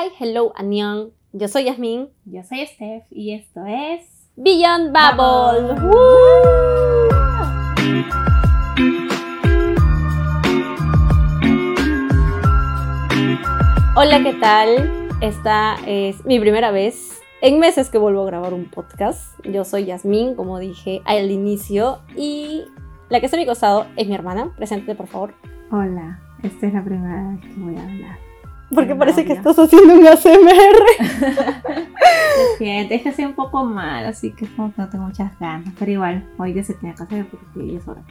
[0.00, 1.10] Hi, hello, annyeong.
[1.32, 2.08] Yo soy Yasmin.
[2.24, 5.74] Yo soy Steph y esto es Beyond Bubble.
[5.74, 5.88] Bubble.
[5.88, 5.98] ¡Woo!
[13.96, 15.08] Hola, ¿qué tal?
[15.20, 19.44] Esta es mi primera vez en meses que vuelvo a grabar un podcast.
[19.44, 22.66] Yo soy Yasmin, como dije al inicio, y
[23.08, 24.52] la que está a mi costado es mi hermana.
[24.56, 25.34] Preséntate, por favor.
[25.72, 28.27] Hola, esta es la primera vez que voy a hablar.
[28.74, 29.40] Porque Hola, parece que hola.
[29.40, 30.84] estás haciendo un ASMR.
[32.58, 35.72] Siento, es que soy un poco mal, así que como que no tengo muchas ganas,
[35.78, 38.02] pero igual, hoy ya se tenía que hacer porque ya es hora.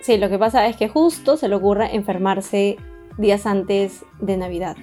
[0.00, 2.76] Sí, lo que pasa es que justo se le ocurre enfermarse
[3.18, 4.76] días antes de Navidad.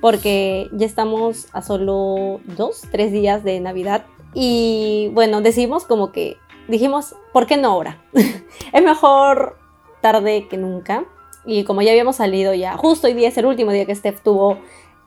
[0.00, 4.04] Porque ya estamos a solo dos, tres días de Navidad.
[4.34, 6.36] Y bueno, decidimos como que
[6.68, 7.98] dijimos, ¿por qué no ahora?
[8.72, 9.58] es mejor
[10.00, 11.04] tarde que nunca.
[11.46, 14.22] Y como ya habíamos salido ya, justo hoy día es el último día que Steph
[14.22, 14.58] tuvo,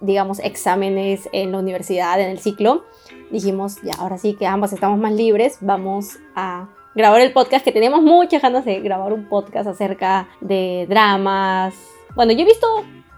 [0.02, 2.86] digamos, exámenes en la universidad, en el ciclo,
[3.32, 7.72] dijimos, ya, ahora sí que ambas estamos más libres, vamos a grabar el podcast, que
[7.72, 11.76] teníamos muchas ganas de grabar un podcast acerca de dramas.
[12.16, 12.68] Bueno, yo he visto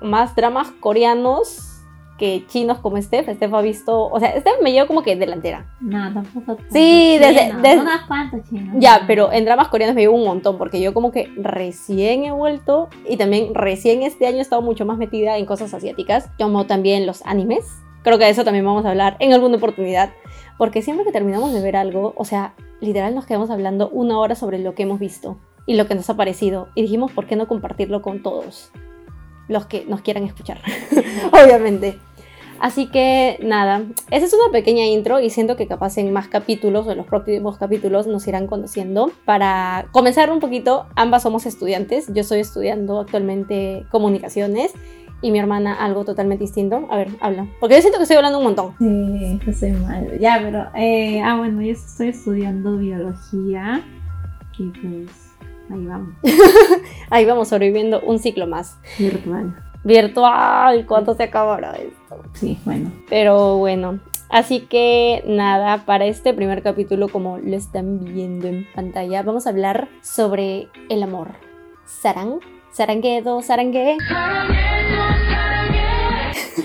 [0.01, 1.68] más dramas coreanos
[2.19, 3.27] que chinos como Steph.
[3.29, 5.65] Steph ha visto, o sea, Steph me llevó como que delantera.
[5.79, 6.57] No, tampoco.
[6.71, 8.75] Sí, desde- no, desde- Unas cuantas chinos.
[8.77, 12.31] Ya, pero en dramas coreanos me llevo un montón, porque yo como que recién he
[12.31, 16.67] vuelto y también recién este año he estado mucho más metida en cosas asiáticas, como
[16.67, 17.65] también los animes.
[18.03, 20.11] Creo que de eso también vamos a hablar en alguna oportunidad,
[20.57, 24.35] porque siempre que terminamos de ver algo, o sea, literal nos quedamos hablando una hora
[24.35, 26.69] sobre lo que hemos visto y lo que nos ha parecido.
[26.75, 28.71] Y dijimos, ¿por qué no compartirlo con todos?
[29.49, 30.61] Los que nos quieran escuchar,
[31.31, 31.97] obviamente.
[32.59, 36.87] Así que nada, esa es una pequeña intro y siento que capaz en más capítulos
[36.87, 39.11] o en los próximos capítulos nos irán conociendo.
[39.25, 42.07] Para comenzar un poquito, ambas somos estudiantes.
[42.13, 44.73] Yo estoy estudiando actualmente comunicaciones
[45.21, 46.87] y mi hermana algo totalmente distinto.
[46.89, 47.47] A ver, habla.
[47.59, 48.75] Porque yo siento que estoy hablando un montón.
[48.79, 50.19] Sí, que soy mal.
[50.19, 50.67] Ya, pero.
[50.75, 53.83] Eh, ah, bueno, yo estoy estudiando biología
[54.57, 55.33] y pues
[55.69, 56.13] ahí vamos.
[57.09, 58.77] Ahí vamos sobreviviendo un ciclo más.
[58.97, 59.55] Virtual.
[59.83, 62.21] Virtual, ¿cuánto se acabará esto?
[62.33, 62.91] Sí, bueno.
[63.09, 69.23] Pero bueno, así que nada, para este primer capítulo, como lo están viendo en pantalla,
[69.23, 71.29] vamos a hablar sobre el amor.
[71.85, 72.39] Sarang,
[72.71, 73.95] saranguedo, sarangue.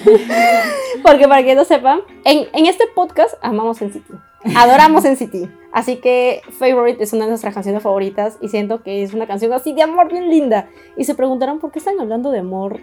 [1.02, 4.14] Porque para que no sepan, en, en este podcast amamos en City.
[4.56, 5.48] Adoramos en City.
[5.72, 9.52] Así que Favorite es una de nuestras canciones favoritas y siento que es una canción
[9.52, 10.68] así de amor bien linda.
[10.96, 12.80] Y se preguntarán por qué están hablando de amor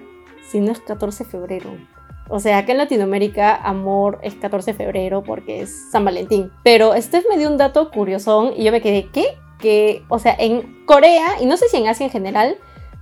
[0.50, 1.72] si no es 14 de febrero.
[2.30, 6.50] O sea, acá en Latinoamérica amor es 14 de febrero porque es San Valentín.
[6.64, 9.26] Pero Steph me dio un dato curiosón y yo me quedé, ¿qué?
[9.60, 12.56] Que, o sea, en Corea, y no sé si en Asia en general,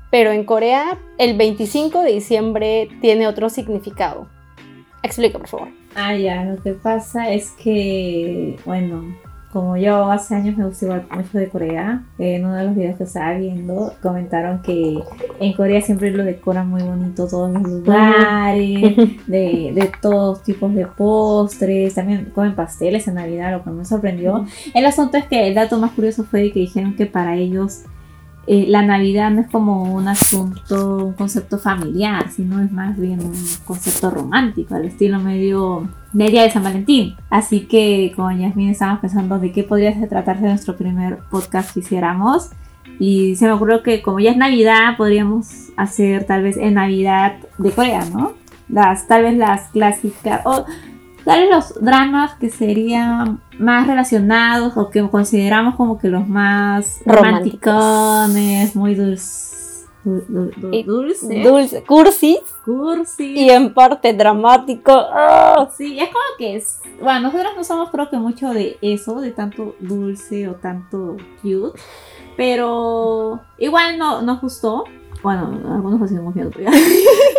[0.10, 4.28] pero en Corea el 25 de diciembre tiene otro significado.
[5.04, 5.68] Explica, por favor.
[5.96, 9.16] Ah, ya, lo que pasa es que, bueno,
[9.52, 12.98] como yo hace años me gusta igual mucho de Corea, en uno de los videos
[12.98, 15.00] que estaba viendo comentaron que
[15.40, 18.96] en Corea siempre lo decoran muy bonito todos los lugares,
[19.28, 24.46] de, de todos tipos de postres, también comen pasteles en Navidad, lo que me sorprendió.
[24.74, 27.84] El asunto es que el dato más curioso fue que dijeron que para ellos
[28.52, 33.20] eh, la Navidad no es como un asunto, un concepto familiar, sino es más bien
[33.24, 37.16] un concepto romántico, al estilo medio del día de San Valentín.
[37.30, 42.50] Así que con Yasmin estábamos pensando de qué podría tratarse nuestro primer podcast que hiciéramos.
[42.98, 47.36] Y se me ocurrió que como ya es Navidad, podríamos hacer tal vez en Navidad
[47.60, 48.34] de Corea, ¿no?
[48.68, 50.66] Las, tal vez las clásicas, o
[51.24, 57.02] tal vez los dramas que serían más relacionados o que consideramos como que los más
[57.06, 57.74] Románticos.
[57.74, 59.46] romanticones, muy dulces.
[60.06, 63.34] Dulce, Dulce, cursi cursi.
[63.38, 64.94] y en parte dramático.
[64.96, 65.70] ¡Ah!
[65.78, 66.80] Sí, es como que es.
[67.02, 71.78] Bueno, nosotros no somos, creo que mucho de eso, de tanto dulce o tanto cute.
[72.38, 74.86] Pero igual no nos gustó.
[75.22, 76.80] Bueno, algunos seguimos viendo todavía.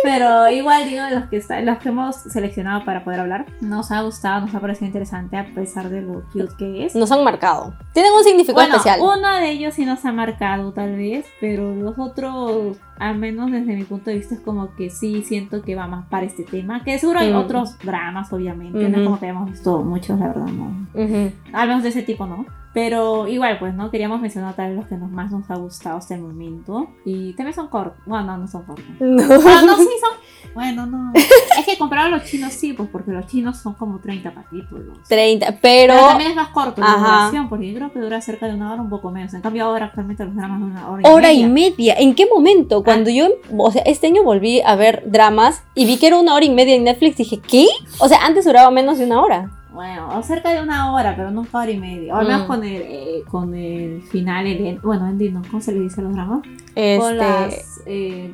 [0.03, 4.01] Pero igual digo, los que, está- los que hemos seleccionado para poder hablar, nos ha
[4.01, 6.95] gustado, nos ha parecido interesante a pesar de lo cute que es.
[6.95, 7.73] Nos han marcado.
[7.93, 8.99] Tienen un significado Bueno, especial.
[9.01, 13.75] uno de ellos sí nos ha marcado tal vez, pero los otros, al menos desde
[13.75, 16.83] mi punto de vista, es como que sí siento que va más para este tema.
[16.83, 17.35] Que seguro hay Mm.
[17.37, 18.77] otros dramas, obviamente.
[18.83, 18.97] No Ujú.
[18.99, 20.87] es como que hayamos visto muchos, la verdad, no.
[20.93, 21.31] Ujú.
[21.51, 22.45] Al menos de ese tipo, ¿no?
[22.73, 23.91] Pero igual, pues, ¿no?
[23.91, 26.87] Queríamos mencionar tal vez los que nos, más nos ha gustado hasta el momento.
[27.03, 27.99] Y también son cortos.
[28.05, 28.85] Bueno, no, no son cortos.
[28.99, 29.21] No.
[29.23, 30.20] Ah, no, sí son.
[30.53, 31.11] Bueno, no.
[31.15, 34.97] es que comparado a los chinos sí, pues porque los chinos son como 30 capítulos.
[35.07, 35.93] 30, pero...
[35.93, 38.73] Pero también es más corto la duración, porque yo creo que dura cerca de una
[38.73, 39.33] hora, un poco menos.
[39.33, 41.45] En cambio, ahora actualmente los dramas de una hora y Hora media.
[41.45, 41.95] y media.
[41.99, 42.83] ¿En qué momento?
[42.83, 46.35] Cuando yo, o sea, este año volví a ver dramas y vi que era una
[46.35, 47.67] hora y media en Netflix, dije, ¿qué?
[47.99, 49.49] O sea, antes duraba menos de una hora.
[49.71, 52.13] Bueno, o cerca de una hora, pero nunca hora y media.
[52.15, 52.47] Menos Mm.
[52.47, 55.41] con el, eh, con el final, el bueno, ending, ¿no?
[55.49, 56.41] ¿Cómo se le dice a los dramas?
[56.75, 56.97] Este...
[56.99, 57.79] Con las...
[57.85, 58.33] eh,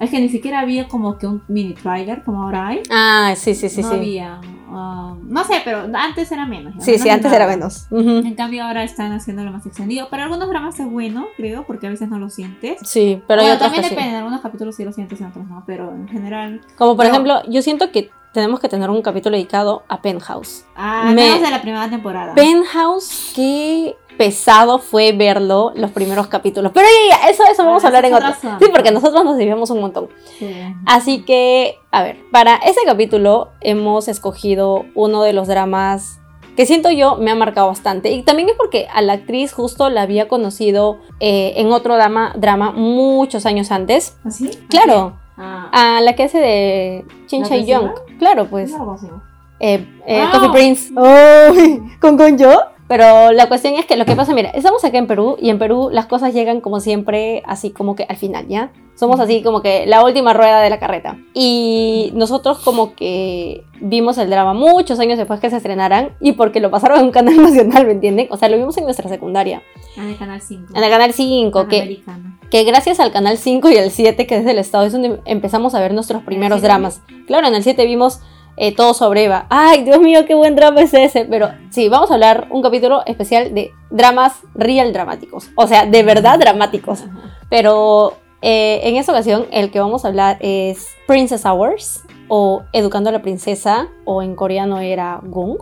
[0.00, 2.82] es que ni siquiera había como que un mini trailer como ahora hay.
[2.90, 3.94] Ah, sí, sí, sí, no sí.
[3.96, 4.40] había.
[4.68, 6.74] ah, no sé, pero antes era menos.
[6.80, 7.86] Sí, sí, antes era menos.
[7.90, 10.08] En cambio ahora están haciéndolo más extendido.
[10.08, 12.78] Para algunos dramas es bueno, creo, porque a veces no lo sientes.
[12.82, 13.94] Sí, pero hay bueno, otros también que sí.
[13.94, 16.60] depende, en algunos capítulos sí lo sientes, en otros no, pero en general...
[16.76, 20.64] Como por Pero- ejemplo, yo siento que tenemos que tener un capítulo dedicado a Penthouse.
[20.76, 22.34] Ah, Me- menos de la primera temporada.
[22.34, 26.72] Penthouse, qué pesado fue verlo los primeros capítulos.
[26.74, 28.28] Pero ya, ya, eso, eso vamos a hablar en otro.
[28.38, 30.08] Sí, porque nosotros nos desviamos un montón.
[30.38, 30.54] Sí.
[30.84, 36.18] Así que, a ver, para ese capítulo hemos escogido uno de los dramas
[36.54, 38.10] que siento yo me ha marcado bastante.
[38.10, 42.34] Y también es porque a la actriz justo la había conocido eh, en otro drama,
[42.36, 44.18] drama muchos años antes.
[44.22, 44.50] ¿Así?
[44.68, 47.92] Claro, Ah, a la que hace de Chin ¿La Chae Young.
[48.18, 48.70] Claro, pues.
[49.60, 50.30] eh, eh, Ah.
[50.32, 50.92] Coffee Prince.
[51.98, 52.60] ¿Con con yo?
[52.90, 55.60] Pero la cuestión es que lo que pasa, mira, estamos acá en Perú y en
[55.60, 58.72] Perú las cosas llegan como siempre, así como que al final, ¿ya?
[58.96, 61.16] Somos así como que la última rueda de la carreta.
[61.32, 66.58] Y nosotros como que vimos el drama muchos años después que se estrenaran y porque
[66.58, 68.26] lo pasaron en un canal nacional, ¿me entienden?
[68.28, 69.62] O sea, lo vimos en nuestra secundaria,
[69.96, 70.72] Ah, en el canal 5.
[70.74, 72.02] en el canal 5, que,
[72.50, 75.76] que gracias al canal 5 y al 7, que es del estado, es donde empezamos
[75.76, 77.02] a ver nuestros primeros dramas.
[77.28, 78.20] Claro, en el 7 vimos
[78.62, 79.46] eh, todo sobre Eva.
[79.48, 81.24] Ay, Dios mío, qué buen drama es ese.
[81.24, 85.48] Pero sí, vamos a hablar un capítulo especial de dramas real dramáticos.
[85.56, 87.04] O sea, de verdad dramáticos.
[87.48, 93.08] Pero eh, en esta ocasión el que vamos a hablar es Princess Hours o Educando
[93.08, 95.56] a la Princesa o en coreano era Gung.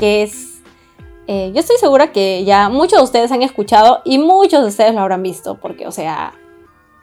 [0.00, 0.62] Que es...
[1.28, 4.94] eh, yo estoy segura que ya muchos de ustedes han escuchado y muchos de ustedes
[4.94, 6.32] lo habrán visto porque, o sea,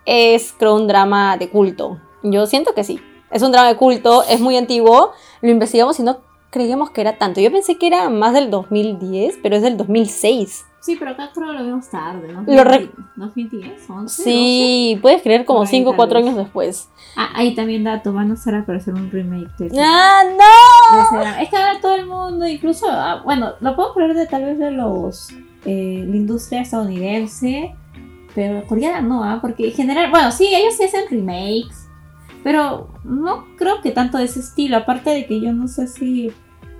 [0.05, 2.01] es creo un drama de culto.
[2.23, 2.99] Yo siento que sí.
[3.31, 5.11] Es un drama de culto, es muy antiguo.
[5.41, 6.17] Lo investigamos y no
[6.49, 7.41] creíamos que era tanto.
[7.41, 10.65] Yo pensé que era más del 2010, pero es del 2006.
[10.79, 12.43] Sí, pero acá creo que lo vimos tarde, ¿no?
[12.47, 14.23] Lo re- 2010, 11.
[14.23, 16.25] Sí, puedes creer como Por ahí, 5 o tal 4 vez.
[16.27, 16.89] años después.
[17.17, 20.21] Ah, ahí también dato, van a hacer aparecer un remake de ¡Ah,
[21.11, 21.41] no!
[21.41, 24.57] Es que ahora todo el mundo, incluso, ah, bueno, lo puedo creer de tal vez
[24.59, 25.29] de los,
[25.65, 27.75] eh, la industria estadounidense,
[28.33, 29.39] pero coreana no, ¿ah?
[29.41, 31.86] porque en general, bueno, sí, ellos sí hacen remakes,
[32.47, 36.31] pero no creo que tanto de ese estilo, aparte de que yo no sé si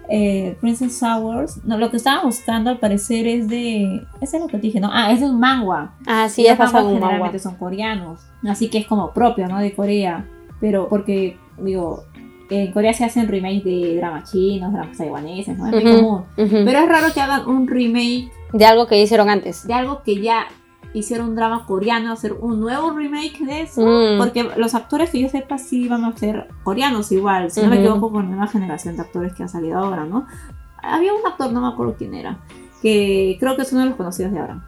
[0.08, 4.48] eh, Princess Hours, no, lo que estaba buscando al parecer es de, ese es lo
[4.48, 4.90] que te dije, ¿no?
[4.94, 5.92] Ah, es de un manga.
[6.06, 7.08] Ah, sí, Y es basado en manga.
[7.08, 9.60] generalmente son coreanos, así que es como propio, ¿no?
[9.60, 10.26] De Corea,
[10.62, 12.06] pero porque, digo,
[12.50, 15.68] en Corea se hacen remakes de dramas chinos, dramas taiwaneses, ¿no?
[15.68, 16.24] Es muy común.
[16.38, 19.68] Pero es raro que hagan un remake De algo que hicieron antes.
[19.68, 20.48] de algo que ya
[20.94, 23.82] hicieron un drama coreano, hacer un nuevo remake de eso.
[23.82, 24.18] Mm.
[24.18, 27.80] Porque los actores que yo sepa sí van a ser coreanos igual, si no me
[27.80, 30.28] equivoco con la nueva generación de actores que ha salido ahora, ¿no?
[30.82, 32.40] Había un actor, no me acuerdo quién era,
[32.82, 34.64] que creo que es uno de los conocidos de ahora.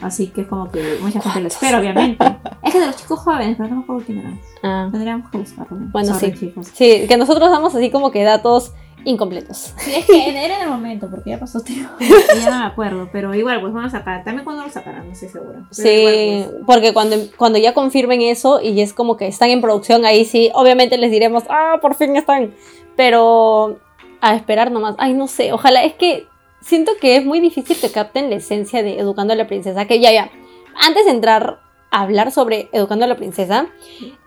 [0.00, 2.24] Así que es como que mucha gente lo espera, obviamente.
[2.62, 4.32] Es que de los chicos jóvenes, pero no me acuerdo quién era.
[4.62, 4.88] Ah.
[4.90, 5.76] Tendríamos que buscarlo.
[5.92, 6.38] Bueno, Sorry, sí.
[6.46, 6.68] chicos.
[6.72, 8.72] Sí, que nosotros damos así como que datos
[9.04, 9.74] incompletos.
[9.78, 11.90] Sí, es que era en el momento, porque ya pasó tiempo.
[12.00, 14.24] Ya no me acuerdo, pero igual, pues vamos a sacar.
[14.24, 15.60] También cuando lo sacarán, no estoy segura.
[15.60, 19.50] Pero Sí, igual, pues, porque cuando, cuando ya confirmen eso y es como que están
[19.50, 22.54] en producción, ahí sí, obviamente les diremos, ah, por fin están.
[22.96, 23.78] Pero
[24.20, 24.94] a esperar nomás.
[24.98, 26.26] Ay, no sé, ojalá, es que
[26.60, 30.00] siento que es muy difícil que capten la esencia de Educando a la Princesa, que
[30.00, 30.30] ya, ya,
[30.76, 33.66] antes de entrar a hablar sobre Educando a la Princesa,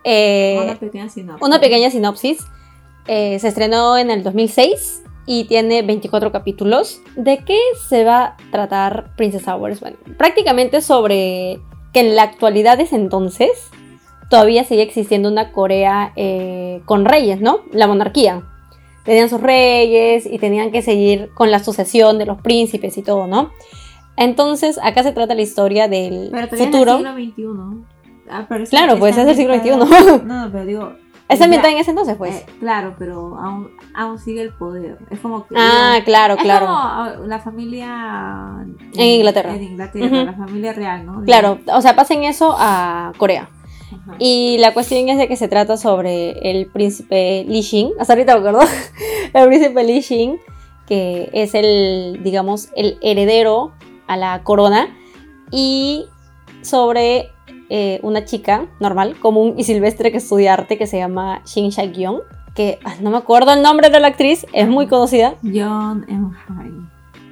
[0.03, 1.48] eh, una pequeña sinopsis.
[1.48, 2.46] una pequeña sinopsis.
[3.07, 7.01] Eh, se estrenó en el 2006 y tiene 24 capítulos.
[7.15, 7.57] ¿De qué
[7.88, 9.79] se va a tratar Princess Hours?
[9.79, 11.60] Bueno, prácticamente sobre
[11.93, 13.51] que en la actualidad es entonces
[14.29, 17.60] todavía sigue existiendo una Corea eh, con reyes, ¿no?
[17.72, 18.41] La monarquía.
[19.05, 23.27] Tenían sus reyes y tenían que seguir con la sucesión de los príncipes y todo,
[23.27, 23.51] ¿no?
[24.15, 27.00] Entonces, acá se trata la historia del Pero futuro.
[27.00, 27.83] en el siglo XXI.
[28.29, 30.25] Ah, pero Claro, pues, es del siglo XXI.
[30.25, 30.93] No, pero digo.
[31.30, 32.36] Es ambientada en ese entonces, pues.
[32.36, 34.98] eh, claro, pero aún, aún sigue el poder.
[35.10, 35.56] Es como que.
[35.58, 36.68] ah, claro, es claro.
[36.68, 38.65] como ah, la familia.
[38.94, 39.56] En Inglaterra.
[39.56, 41.24] En Inglaterra, la familia real, ¿no?
[41.24, 43.50] Claro, o sea, pasen eso a Corea.
[44.20, 48.34] Y la cuestión es de que se trata sobre el príncipe Li Xin, hasta ahorita
[48.34, 48.68] me acuerdo,
[49.34, 50.39] el príncipe Li Xin,
[50.88, 53.72] que es el, digamos, el heredero
[54.08, 54.88] a la corona,
[55.51, 56.06] y
[56.62, 57.30] sobre
[57.75, 62.20] eh, una chica normal, común y silvestre que estudia arte que se llama Shin Sha-gyeong,
[62.53, 65.34] que ah, no me acuerdo el nombre de la actriz, es muy conocida.
[65.42, 66.36] John Eun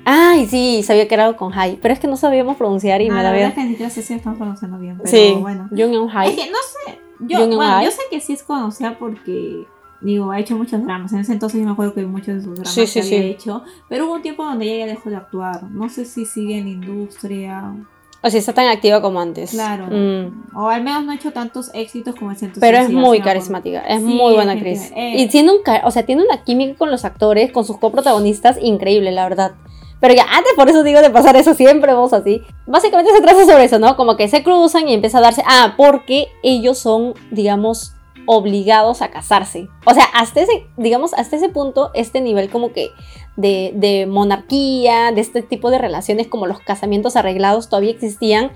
[0.03, 3.13] Ay, sí, sabía que era con Hai, pero es que no sabíamos pronunciar y Ah,
[3.13, 5.35] me la da verdad es que ni siquiera sé si estamos pronunciando bien, pero Sí,
[5.39, 5.67] bueno.
[5.69, 6.35] Jung Eun Es Hai.
[6.35, 6.57] que no
[6.87, 9.67] sé, yo, bueno, yo sé que sí es conocida porque,
[10.01, 11.13] digo, ha hecho muchos dramas.
[11.13, 13.19] En ese entonces yo me acuerdo que muchos de sus dramas Sí, sí, que había
[13.21, 13.27] sí.
[13.27, 15.61] hecho, pero hubo un tiempo donde ella ya dejó de actuar.
[15.69, 17.75] No sé si sigue en la industria,
[18.23, 19.51] O sea, está tan activa como antes.
[19.51, 19.87] claro.
[19.87, 20.55] Mm.
[20.55, 22.61] O al menos no ha hecho tantos éxitos como ese entonces.
[22.61, 24.91] Pero es muy carismática, es Sí, muy buena actriz.
[24.95, 29.11] Y tiene un, o sea, tiene una química con los actores, con sus coprotagonistas increíble,
[29.11, 29.53] la verdad.
[29.99, 32.41] Pero ya antes por eso digo de pasar eso siempre vamos así.
[32.67, 33.95] Básicamente se trata sobre eso, ¿no?
[33.95, 37.93] Como que se cruzan y empieza a darse, ah, porque ellos son, digamos,
[38.25, 39.67] obligados a casarse.
[39.85, 42.89] O sea, hasta ese, digamos, hasta ese punto, este nivel como que
[43.37, 48.51] de, monarquía, de este tipo de relaciones como los casamientos arreglados todavía existían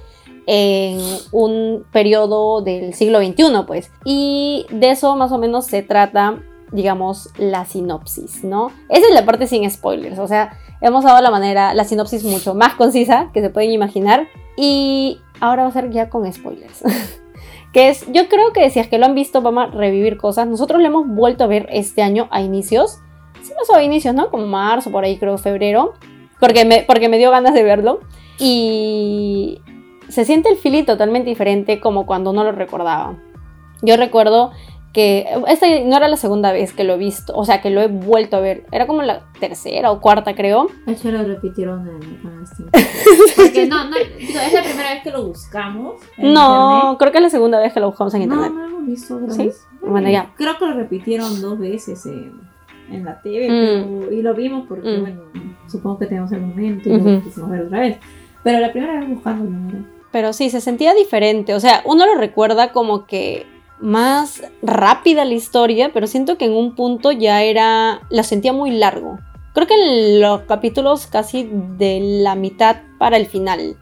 [0.48, 1.00] en
[1.32, 3.92] un periodo del siglo XXI, pues.
[4.04, 6.40] Y de eso más o menos se trata,
[6.72, 8.72] digamos, la sinopsis, ¿no?
[8.90, 12.54] Esa es la parte sin spoilers, o sea, hemos dado la manera, la sinopsis mucho
[12.54, 14.28] más concisa que se pueden imaginar.
[14.58, 16.84] Y ahora va a ser ya con spoilers.
[17.74, 20.48] que es, yo creo que si es que lo han visto, vamos a revivir cosas.
[20.48, 23.00] Nosotros lo hemos vuelto a ver este año a inicios.
[23.46, 24.30] Sí pasó a inicios, ¿no?
[24.32, 25.94] Como marzo, por ahí creo, febrero.
[26.40, 28.00] Porque me, porque me dio ganas de verlo.
[28.40, 29.62] Y
[30.10, 33.18] se siente el feeling totalmente diferente como cuando no lo recordaba.
[33.82, 34.52] Yo recuerdo
[34.94, 37.82] que esta no era la segunda vez que lo he visto, o sea, que lo
[37.82, 38.66] he vuelto a ver.
[38.72, 40.68] Era como la tercera o cuarta, creo.
[40.88, 42.00] Hecho, lo repitieron en.
[43.36, 46.02] Porque no, no, es la primera vez que lo buscamos.
[46.18, 46.98] en No, internet.
[47.00, 48.52] creo que es la segunda vez que lo buscamos en No, internet.
[48.54, 49.46] no lo hemos visto otra ¿Sí?
[49.48, 49.66] vez.
[49.82, 50.34] Bueno, ya.
[50.36, 52.40] Creo que lo repitieron dos veces en,
[52.92, 53.52] en la TV Mm.
[54.00, 55.02] pero- y lo vimos porque, Mm.
[55.02, 55.22] bueno,
[55.68, 57.10] supongo que tenemos el momento y Ujú.
[57.10, 57.98] lo quisimos ver otra vez.
[58.44, 59.86] Pero la primera vez buscándolo, ¿no?
[60.12, 61.54] Pero sí, se sentía diferente.
[61.54, 63.46] O sea, uno lo recuerda como que
[63.82, 68.02] más rápida la historia, pero siento que en un punto ya era.
[68.10, 69.20] la sentía muy largo.
[69.54, 73.76] Creo que en los capítulos casi de la mitad para el final.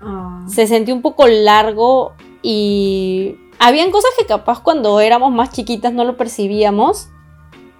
[0.00, 2.12] Ah, se sentía un poco largo
[2.42, 7.08] y habían cosas que capaz cuando éramos más chiquitas no lo percibíamos,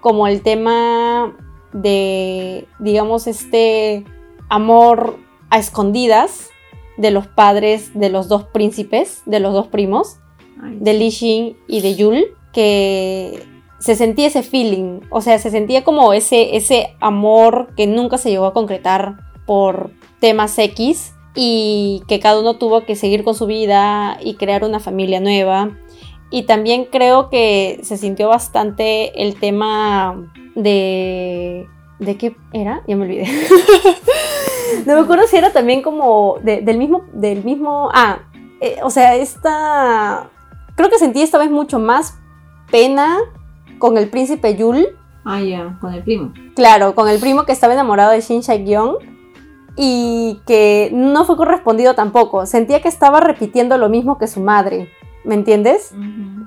[0.06, 1.36] como el tema
[1.72, 4.04] de, digamos, este
[4.48, 5.18] amor
[5.50, 6.50] a escondidas
[6.96, 10.18] de los padres de los dos príncipes, de los dos primos,
[10.62, 13.42] ay, de Li Xin y de Yul, que
[13.80, 18.30] se sentía ese feeling, o sea, se sentía como ese, ese amor que nunca se
[18.30, 23.46] llegó a concretar por temas X y que cada uno tuvo que seguir con su
[23.46, 25.76] vida y crear una familia nueva.
[26.30, 31.68] Y también creo que se sintió bastante el tema de...
[31.98, 32.82] ¿De qué era?
[32.86, 33.26] Ya me olvidé.
[34.86, 37.04] no me acuerdo si era también como de- del mismo...
[37.12, 38.18] Del mismo ah,
[38.60, 40.28] eh, o sea, esta...
[40.74, 42.18] Creo que sentí esta vez mucho más
[42.70, 43.18] pena
[43.78, 44.88] con el príncipe Yul.
[45.24, 46.32] Ah, ya, con el primo.
[46.54, 48.96] Claro, con el primo que estaba enamorado de Shin Sha-gyeong
[49.76, 52.46] y que no fue correspondido tampoco.
[52.46, 54.90] Sentía que estaba repitiendo lo mismo que su madre,
[55.26, 55.92] ¿me entiendes?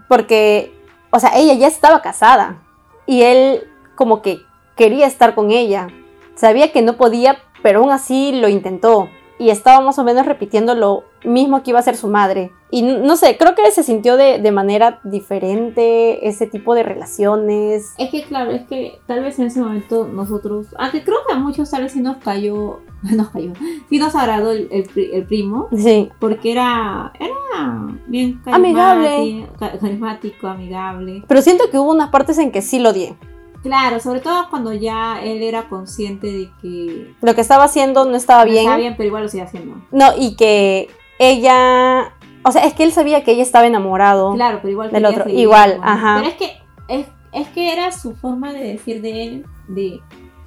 [0.08, 0.74] Porque,
[1.12, 2.64] o sea, ella ya estaba casada
[3.06, 4.40] y él como que
[4.76, 5.88] quería estar con ella.
[6.36, 9.10] Sabía que no podía, pero aún así lo intentó.
[9.38, 12.52] Y estaba más o menos repitiendo lo mismo que iba a hacer su madre.
[12.72, 17.94] Y no sé, creo que se sintió de, de manera diferente ese tipo de relaciones.
[17.98, 21.38] Es que claro, es que tal vez en ese momento nosotros, aunque creo que a
[21.38, 23.54] muchos tal vez sí nos cayó, nos cayó,
[23.90, 29.08] sí nos agradó el, el pri- el primo, Sí, porque era, era bien Amigable.
[29.10, 31.24] carismático, ca- carismático, amigable.
[31.28, 33.16] pero siento que hubo unas partes en que sí lo odié.
[33.64, 38.16] Claro, sobre todo cuando ya él era consciente de que Lo que estaba haciendo no
[38.16, 38.64] estaba no bien.
[38.64, 39.76] estaba bien, pero igual lo sigue haciendo.
[39.92, 42.14] No, y que ella...
[42.44, 44.34] O sea, es que él sabía que ella estaba enamorado.
[44.34, 46.18] Claro, pero igual Del otro, igual, ajá.
[46.20, 46.52] Pero es que
[46.88, 50.00] es, es que era su forma de decir de él de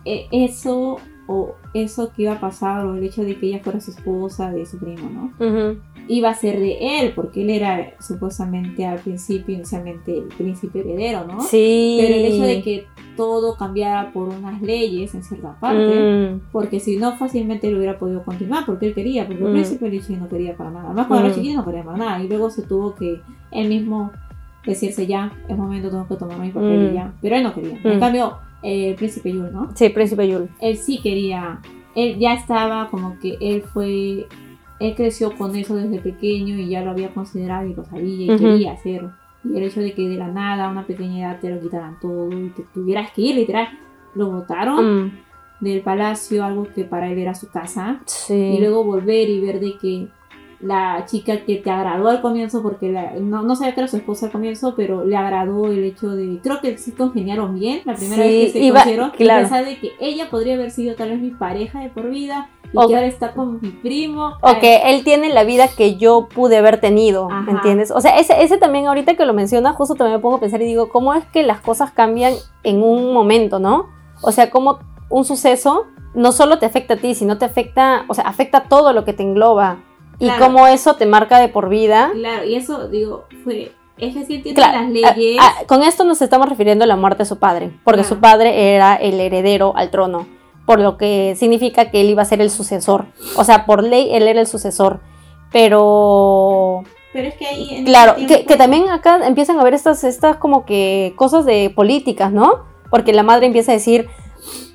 [0.05, 3.81] eh, eso o eso que iba a pasar o el hecho de que ella fuera
[3.81, 5.33] su esposa de su primo, ¿no?
[6.15, 11.25] Iba a ser de él porque él era supuestamente al principio inicialmente el príncipe heredero,
[11.27, 11.41] ¿no?
[11.41, 11.97] Sí.
[12.01, 16.81] Pero el hecho de que todo cambiara por unas leyes en cierta parte, Mm, porque
[16.81, 19.53] si no fácilmente él hubiera podido continuar porque él quería, porque el Mm.
[19.53, 20.87] príncipe Lichin no quería para nada.
[20.87, 21.39] Además cuando era Mm.
[21.39, 24.11] chiquito no quería para nada y luego se tuvo que él mismo
[24.67, 26.91] decirse ya, es momento, tengo que tomar mi papel Mm.
[26.91, 27.13] y ya.
[27.23, 27.79] Pero él no quería.
[27.83, 28.01] En Mm.
[28.01, 29.71] cambio, el príncipe Yul, ¿no?
[29.75, 30.49] Sí, Príncipe Yul.
[30.61, 31.61] Él sí quería,
[31.95, 34.27] él ya estaba como que él fue,
[34.89, 38.31] él creció con eso desde pequeño y ya lo había considerado y lo sabía y
[38.31, 38.39] Ujú.
[38.45, 39.13] quería hacerlo.
[39.45, 41.99] Y el hecho de que de la nada, a una pequeña edad, te lo quitaran
[42.01, 43.69] todo y te tuvieras que ir, literal,
[44.15, 45.05] lo votaron.
[45.07, 45.13] Mm,
[45.61, 48.35] del palacio, algo que para él era su casa, Sí.
[48.35, 50.09] y luego volver y ver de que
[50.61, 53.97] la chica que te agradó al comienzo, porque la- no, no sabía que era su
[53.97, 57.95] esposa al comienzo, pero le agradó el hecho de, creo que sí congeniaron bien la
[57.95, 59.41] primera Sí, vez que se iba- conocieron, claro.
[59.41, 62.49] y pensar de que ella podría haber sido tal vez mi pareja de por vida,
[62.73, 64.35] y O- que ahora está con mi primo.
[64.41, 67.41] O Ay, que él tiene la vida que yo pude haber tenido, Ajá.
[67.43, 67.91] ¿me entiendes?
[67.91, 70.61] O sea, ese, ese también ahorita que lo menciona, justo también me pongo a pensar
[70.63, 73.87] y digo, ¿cómo es que las cosas cambian en un momento, no?
[74.23, 74.79] O sea, como
[75.11, 78.93] un suceso no solo te afecta a ti, sino te afecta, o sea, afecta todo
[78.93, 79.79] lo que te engloba.
[80.19, 80.45] Y Claro.
[80.47, 82.11] cómo eso te marca de por vida.
[82.15, 85.39] Claro, y eso, digo, fue, es que sí entiendo Claro, las leyes.
[85.41, 88.15] a- a- con esto nos estamos refiriendo a la muerte de su padre, porque Claro.
[88.15, 90.27] su padre era el heredero al trono,
[90.67, 93.07] por lo que significa que él iba a ser el sucesor.
[93.37, 95.01] O sea, por ley él era el sucesor.
[95.53, 97.77] Pero pero es que ahí...
[97.77, 102.33] en Claro, que, también acá empiezan a ver estas, estas como que cosas de políticas,
[102.33, 102.65] ¿no?
[102.91, 104.09] Porque la madre empieza a decir,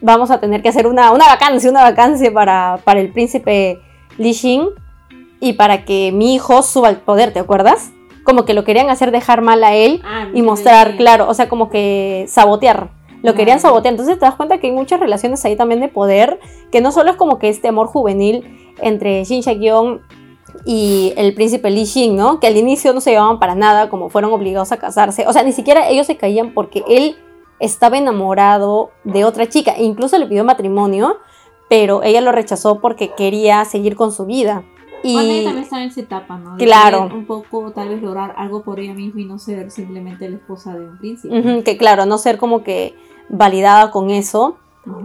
[0.01, 3.79] vamos a tener que hacer una, una vacancia, una vacancia para, para el príncipe
[4.17, 4.67] Li Xin
[5.39, 7.91] y para que mi hijo suba al poder, ¿te acuerdas?
[8.24, 11.50] Como que lo querían hacer dejar mal a él Ah, y mostrar, claro, o sea,
[11.50, 12.89] como que sabotear.
[13.27, 13.93] Lo querían sabotear.
[13.93, 16.39] Entonces te das cuenta que hay muchas relaciones ahí también de poder,
[16.72, 20.01] que no solo es como que este amor juvenil entre Shin Shak-yeon
[20.65, 22.39] y el príncipe Li Xin, ¿no?
[22.39, 25.27] Que al inicio no se llevaban para nada, como fueron obligados a casarse.
[25.27, 27.17] O sea, ni siquiera ellos se caían porque él
[27.60, 29.74] estaba enamorado de otra chica.
[29.74, 31.17] E incluso le pidió matrimonio,
[31.69, 34.63] pero ella lo rechazó porque quería seguir con su vida.
[35.03, 36.55] Bueno, ella Y también estaba en esa etapa, ¿no?
[36.55, 37.10] De Claro.
[37.13, 40.75] Un poco, tal vez, lograr algo por ella misma y no ser simplemente la esposa
[40.75, 41.63] de un príncipe.
[41.63, 42.96] que claro, no ser como que
[43.29, 44.57] validada con eso.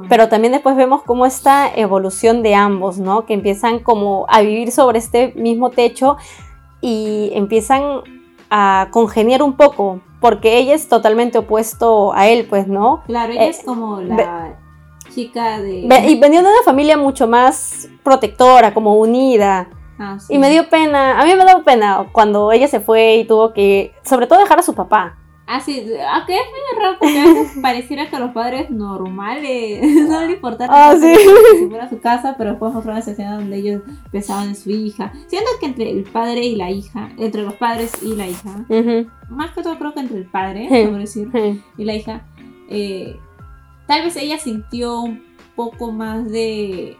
[0.08, 3.26] Pero también después vemos como esta evolución de ambos, ¿no?
[3.26, 6.16] Que empiezan como a vivir sobre este mismo techo
[6.80, 8.02] y empiezan
[8.48, 13.02] a congeniar un poco, porque ella es totalmente opuesto a él, pues, ¿no?
[13.06, 14.56] Claro, ella eh, es como la
[15.12, 15.80] chica de...
[15.80, 19.68] Y venía de una familia mucho más protectora, como unida.
[19.98, 20.34] Ah, sí.
[20.34, 23.52] Y me dio pena, a mí me dio pena cuando ella se fue y tuvo
[23.52, 25.18] que, sobre todo, dejar a su papá.
[25.54, 29.82] Ah, sí, aunque es muy raro porque a veces pareciera que a los padres normales
[30.08, 31.12] no le importara Ah, sí.
[31.58, 35.12] que fuera su casa, pero después otra vez escena donde ellos pensaban en su hija.
[35.26, 38.64] Siento que entre el padre y la hija, entre los padres y la hija,
[39.28, 40.88] más que todo creo que entre el padre, Sí.
[40.88, 41.60] por decir, ujú.
[41.76, 42.22] y la hija,
[42.70, 43.16] eh,
[43.86, 45.22] tal vez ella sintió un
[45.54, 46.96] poco más de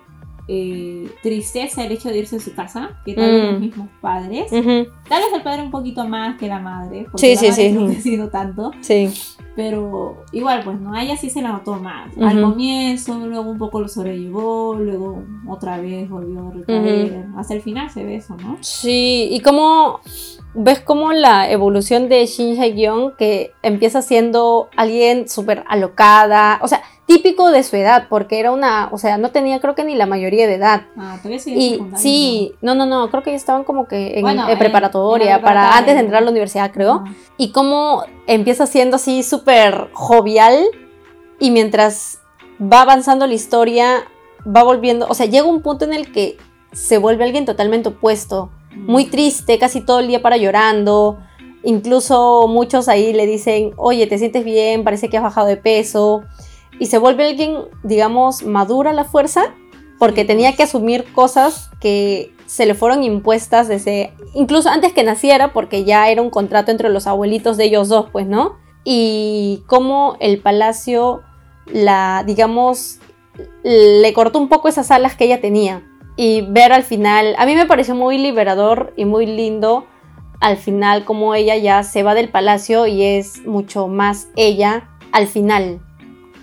[0.55, 3.51] eh, tristeza el hecho de irse de su casa que tal vez Mm.
[3.53, 4.51] los mismos padres.
[4.51, 4.61] Tal
[5.23, 7.73] vez el padre un poquito más que la madre, porque Sí, la sí, madre sí.
[7.73, 9.09] no ha crecido tanto, Sí.
[9.57, 12.11] pero igual pues no, a ella sí se la notó más.
[12.21, 17.27] Al comienzo, luego un poco lo sobrellevó, luego otra vez volvió a recaer.
[17.37, 18.59] Hasta el final se ve eso, ¿no?
[18.61, 20.01] Sí, y cómo
[20.55, 26.83] ves como la evolución de Shin Hye-yeon que empieza siendo alguien súper alocada, o sea,
[27.07, 30.07] típico de su edad, porque era una, o sea, no tenía creo que ni la
[30.07, 30.83] mayoría de edad.
[30.97, 34.23] Ah, todavía sigue Y sí, no, no, no, creo que ya estaban como que en,
[34.23, 37.03] Bueno, en- preparatoria, en para antes de entrar a la universidad, creo.
[37.07, 37.13] Ah.
[37.37, 40.59] Y cómo empieza siendo así súper jovial
[41.39, 42.21] y mientras
[42.61, 44.05] va avanzando la historia,
[44.47, 46.37] va volviendo, o sea, llega un punto en el que
[46.73, 51.19] se vuelve alguien totalmente opuesto muy triste, casi todo el día para llorando.
[51.65, 54.85] Incluso muchos ahí le dicen, oye, ¿te sientes bien?
[54.85, 56.23] Parece que has bajado de peso.
[56.79, 59.55] Y se vuelve alguien, digamos, madura a la fuerza,
[59.99, 65.53] porque tenía que asumir cosas que se le fueron impuestas desde, incluso antes que naciera,
[65.53, 68.57] porque ya era un contrato entre los abuelitos de ellos dos, pues, ¿no?
[68.85, 71.23] Y cómo el palacio,
[71.67, 72.99] la, digamos,
[73.63, 75.83] le cortó un poco esas alas que ella tenía
[76.17, 79.87] y ver al final, a mí me pareció muy liberador y muy lindo
[80.41, 85.27] al final como ella ya se va del palacio y es mucho más ella al
[85.29, 85.81] final,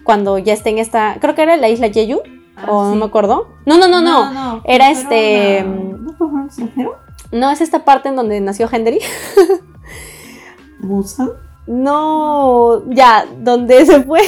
[0.04, 2.22] cuando ya está en esta, creo que era la isla Jeju,
[2.62, 3.48] Ah, o no me acuerdo.
[3.66, 6.98] No, no, no, no, era este, a- ¿No fue un extranjero?
[7.32, 9.00] no es esta parte en donde nació Henry.
[10.82, 11.30] ¿Busan?
[11.68, 14.22] No, ya, donde se fue,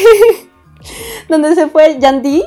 [1.29, 2.43] donde se fue Yandy,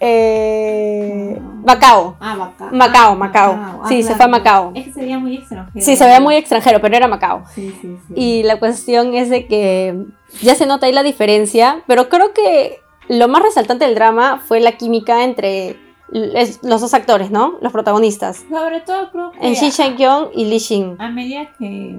[0.00, 2.16] eh, Macao.
[2.20, 2.68] Ah, Macao.
[2.72, 3.52] Macao, Ah, Macao.
[3.84, 4.72] Ah, Sí, se fue a Macao.
[4.74, 5.84] Es que se veía muy extranjero.
[5.84, 7.42] Sí, se veía muy extranjero, pero era Macao.
[7.54, 8.14] Sí, sí, sí.
[8.14, 10.04] Y la cuestión es de que
[10.42, 14.60] ya se nota ahí la diferencia, pero creo que lo más resaltante del drama fue
[14.60, 15.76] la química entre
[16.10, 17.54] los dos actores, ¿no?
[17.62, 18.44] Los protagonistas.
[18.50, 20.96] Sobre todo creo que En Shin Shang-yeon y Lee Shin.
[21.00, 21.98] a medida que...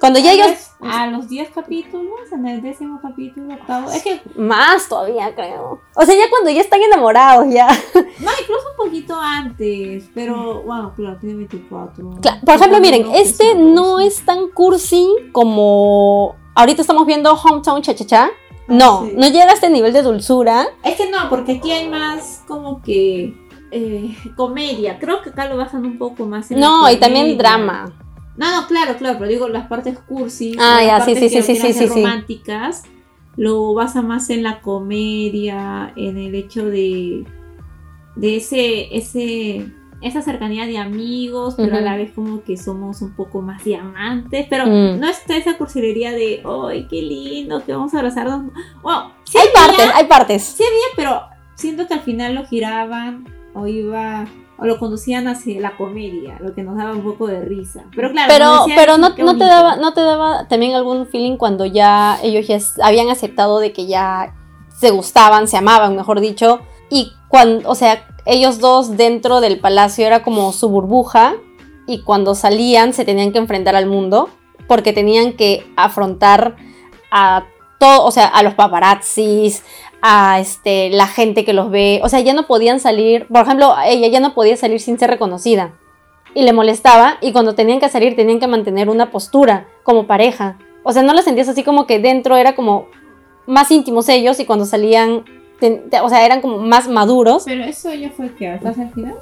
[0.00, 0.48] Cuando ya ellos...
[0.80, 3.90] A los 10 capítulos, en el décimo capítulo, octavo...
[3.90, 5.80] Es que, Más todavía, creo.
[5.96, 7.66] O sea, ya cuando ya están enamorados, ya.
[7.94, 12.10] no, incluso un poquito antes, pero, bueno, claro, tiene 24.
[12.20, 17.94] Cla- Por ejemplo, miren, este no es tan cursi como ahorita estamos viendo Hometown Cha
[17.94, 18.30] Cha Cha,
[18.68, 19.12] No, Sí.
[19.16, 20.66] no llega a este nivel de dulzura.
[20.84, 23.34] Es que no, porque aquí hay más como que
[23.70, 24.98] eh, comedia.
[24.98, 26.50] Creo que acá lo bajan un poco más.
[26.50, 27.92] en No, y también drama.
[28.38, 30.56] No, no, claro, claro, pero digo las partes cursis.
[30.58, 31.86] Ah, las ya, sí, partes sí, que sí, sí, sí, sí.
[31.88, 32.84] románticas.
[33.36, 37.24] Lo basa más en la comedia, en el hecho de,
[38.16, 39.66] de ese, ese,
[40.00, 44.46] esa cercanía de amigos, pero a la vez como que somos un poco más diamantes,
[44.50, 44.98] pero Mm.
[45.00, 48.52] no está esa cursilería de, ¡ay, qué lindo, que vamos a abrazarnos!
[48.82, 50.42] Wow, sí hay había, partes, hay partes.
[50.42, 51.22] sí había, pero
[51.54, 53.24] siento que al final lo giraban
[53.54, 54.26] o iba
[54.58, 57.84] o lo conducían hacia la comedia, lo que nos daba un poco de risa.
[57.94, 61.64] Pero claro, Pero, pero no, no te daba, no te daba también algún feeling cuando
[61.64, 64.34] ya ellos ya habían aceptado de que ya
[64.78, 66.60] se gustaban, se amaban, mejor dicho.
[66.88, 71.34] Y cuando, o sea, ellos dos dentro del palacio era como su burbuja.
[71.86, 74.28] Y cuando salían se tenían que enfrentar al mundo.
[74.66, 76.56] Porque tenían que afrontar
[77.10, 77.46] a
[77.78, 79.64] todo, o sea, a los paparazzis,
[80.00, 82.00] a este, la gente que los ve.
[82.02, 83.26] O sea, ya no podían salir.
[83.28, 85.74] Por ejemplo, ella ya no podía salir sin ser reconocida
[86.34, 90.58] y le molestaba y cuando tenían que salir tenían que mantener una postura como pareja.
[90.82, 92.86] O sea, no lo sentías así como que dentro era como
[93.46, 95.24] más íntimos ellos y cuando salían,
[96.02, 97.44] o sea, eran como más maduros.
[97.44, 98.60] Pero eso ya fue que al
[98.92, 99.18] final.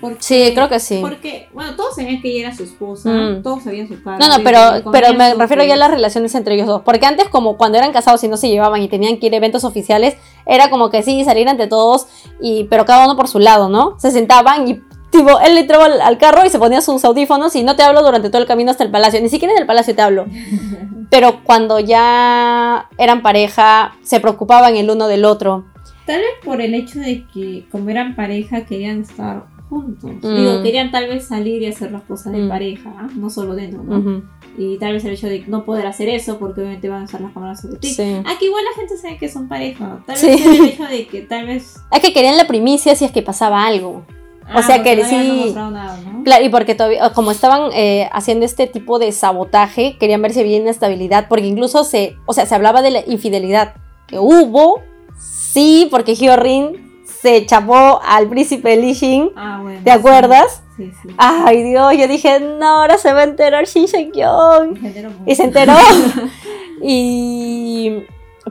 [0.00, 0.98] Porque, Sí, creo que sí.
[1.00, 3.42] Porque, bueno, todos sabían que ella era su esposa, Mm.
[3.42, 4.18] todos sabían su cara.
[4.18, 6.82] No, no, pero, pero me refiero ya a las relaciones entre ellos dos.
[6.84, 9.36] Porque antes, como cuando eran casados y no se llevaban y tenían que ir a
[9.36, 12.06] eventos oficiales, era como que sí, salir ante todos,
[12.40, 13.94] y, pero cada uno por su lado, ¿no?
[13.98, 17.54] Se sentaban y, tipo, él le entraba al, al carro y se ponía sus audífonos
[17.56, 19.20] y no te hablo durante todo el camino hasta el palacio.
[19.20, 20.26] Ni siquiera en el palacio te hablo.
[21.10, 25.64] Pero cuando ya eran pareja, se preocupaban el uno del otro.
[26.06, 30.10] Tal vez por el hecho de que, como eran pareja, querían estar juntos.
[30.22, 30.36] Mm.
[30.36, 32.48] Digo, querían tal vez salir y hacer las cosas de Mm.
[32.48, 33.08] pareja, ¿ah?
[33.16, 33.98] no solo dentro, ¿no?
[33.98, 34.22] Ujú,
[34.58, 37.20] Y tal vez el hecho de no poder hacer eso, porque obviamente van a usar
[37.22, 37.88] las cámaras sobre ti.
[37.94, 38.16] Sí.
[38.26, 40.02] Aquí igual la gente sabe que son pareja.
[40.06, 40.38] Tal vez Sí.
[40.42, 41.76] sea el hecho de que tal vez.
[41.92, 44.04] Es que querían la primicia si es que pasaba algo.
[44.52, 45.40] Ah, sea porque que no sí.
[45.44, 46.24] mostraron nada, ¿no?
[46.24, 50.40] Claro, y porque todavía, como estaban eh, haciendo este tipo de sabotaje, querían ver si
[50.40, 53.74] había inestabilidad, porque incluso se, o sea, se hablaba de la infidelidad
[54.08, 54.80] que hubo,
[55.20, 56.89] sí, porque Hyorin
[57.22, 59.80] se chapó al príncipe Lishin, Ah, bueno.
[59.84, 60.62] ¿te acuerdas?
[60.76, 61.08] Sí, sí.
[61.18, 64.80] Ay Dios, yo dije, no, ahora se va a enterar Shin mucho.
[65.26, 65.74] Y se enteró.
[66.82, 68.04] y.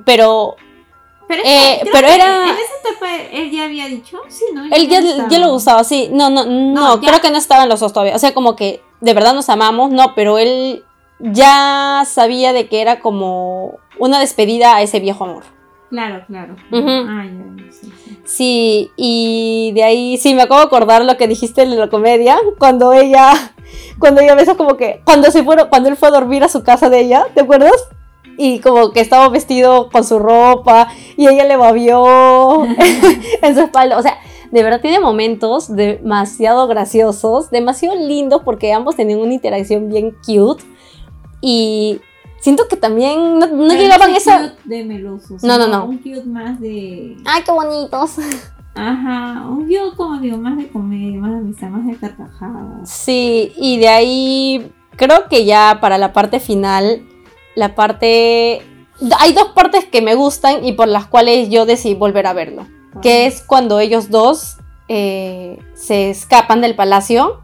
[0.06, 0.56] Pero
[1.28, 4.18] Pero, Eh, pero era- En esa etapa él ya había dicho.
[4.30, 4.64] Sí, ¿no?
[4.66, 6.10] él ya, ya lo gustaba, sí.
[6.12, 8.16] No, no, no, creo que no estaban los dos todavía.
[8.16, 10.84] O sea, como que de verdad nos amamos, no, pero él
[11.20, 15.44] ya sabía de que era como una despedida a ese viejo amor.
[15.90, 16.56] Claro, claro.
[16.72, 17.92] Ah, ya, ya, sí,
[18.30, 18.92] sí.
[18.96, 22.94] Y de ahí sí me acabo de acordar lo que dijiste en la comedia, cuando
[22.94, 23.34] ella,
[24.00, 26.64] cuando ella besó como que, cuando se fueron, cuando él fue a dormir a su
[26.64, 27.74] casa de ella, ¿te acuerdas?
[28.38, 30.88] Y como que estaba vestido con su ropa
[31.18, 32.66] y ella le babió
[33.42, 33.98] en su espalda.
[33.98, 34.18] O sea,
[34.52, 40.64] de verdad tiene momentos demasiado graciosos, demasiado lindos porque ambos tenían una interacción bien cute.
[41.42, 42.02] Y
[42.42, 44.54] siento que también no, no llegaban esa...
[44.64, 45.38] de meloso.
[45.42, 45.86] No, no, no.
[45.86, 47.18] Un cute más de.
[47.26, 48.16] ¡Ay, qué bonitos!
[48.76, 49.46] Ajá.
[49.48, 52.90] Un cute, como digo, más de comedia, más de amistad, más de carcajadas.
[52.90, 57.08] Sí, y de ahí creo que ya para la parte final,
[57.56, 58.62] la parte...
[59.20, 62.68] Hay dos partes que me gustan y por las cuales yo decidí volver a verlo.
[63.02, 64.58] Que es cuando ellos dos
[64.90, 67.42] eh, se escapan del palacio.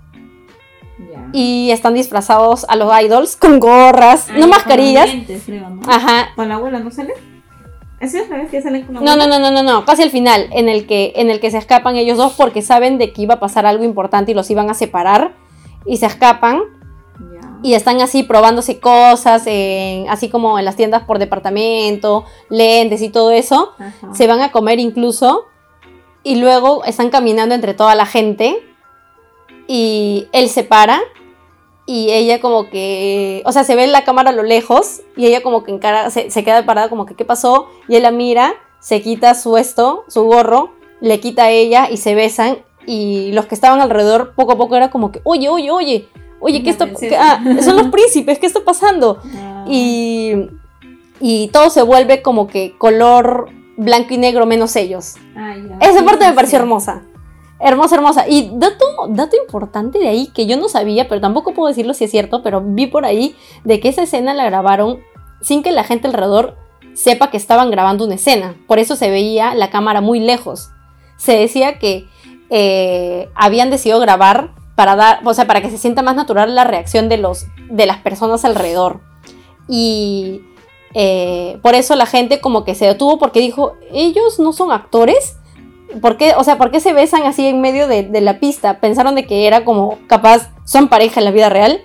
[1.38, 5.10] Y están disfrazados a los idols con gorras, no mascarillas.
[5.10, 5.82] Con.
[5.90, 6.30] Ajá.
[6.36, 7.14] Con la abuela, ¿no sale?
[8.00, 9.28] ¿Esa es la vez que salen con la No, abuela?
[9.28, 11.58] no, no, no, no, no, casi al final, en el que en el que se
[11.58, 14.70] escapan ellos dos porque saben de que iba a pasar algo importante y los iban
[14.70, 15.34] a separar
[15.86, 16.62] y se escapan
[17.64, 23.10] y están así probándose cosas, en- así como en las tiendas por departamento, lentes y
[23.10, 23.72] todo eso.
[23.80, 24.14] Ajá.
[24.14, 25.46] Se van a comer incluso
[26.24, 28.56] y luego están caminando entre toda la gente
[29.68, 31.00] y él se para
[31.86, 35.28] y ella como que, o sea, se ve en la cámara a lo lejos y
[35.28, 37.68] ella como que encara, se, se queda parada como que, ¿qué pasó?
[37.88, 40.72] Y él la mira, se quita su esto, su gorro,
[41.02, 44.76] le quita a ella y se besan y los que estaban alrededor poco a poco
[44.76, 46.08] era como que, oye, oye, oye,
[46.40, 46.88] oye, ¿qué está?
[46.92, 49.20] qué- ah, son los príncipes, ¿qué está pasando?
[49.38, 49.66] Ah.
[49.68, 50.34] Y,
[51.20, 55.16] y todo se vuelve como que color blanco y negro menos ellos.
[55.36, 55.56] Ah.
[55.82, 56.36] Esa Sí, parte me sí.
[56.36, 57.04] pareció hermosa.
[57.60, 58.28] Hermosa, hermosa.
[58.28, 62.04] Y dato, dato importante de ahí que yo no sabía, pero tampoco puedo decirlo si
[62.04, 65.00] es cierto, pero vi por ahí de que esa escena la grabaron
[65.42, 66.58] sin que la gente alrededor
[66.94, 68.56] sepa que estaban grabando una escena.
[68.68, 70.70] Por eso se veía la cámara muy lejos.
[71.18, 72.08] Se decía que
[72.50, 76.64] eh, habían decidido grabar para dar, o sea, para que se sienta más natural la
[76.64, 79.02] reacción de los de las personas alrededor.
[79.68, 80.42] Y
[80.94, 85.38] eh, por eso la gente como que se detuvo porque dijo, ellos no son actores.
[86.02, 88.80] ¿Por qué, o sea, ¿por qué se besan así en medio de, de la pista?
[88.80, 91.82] Pensaron de que era como capaz, son pareja en la vida real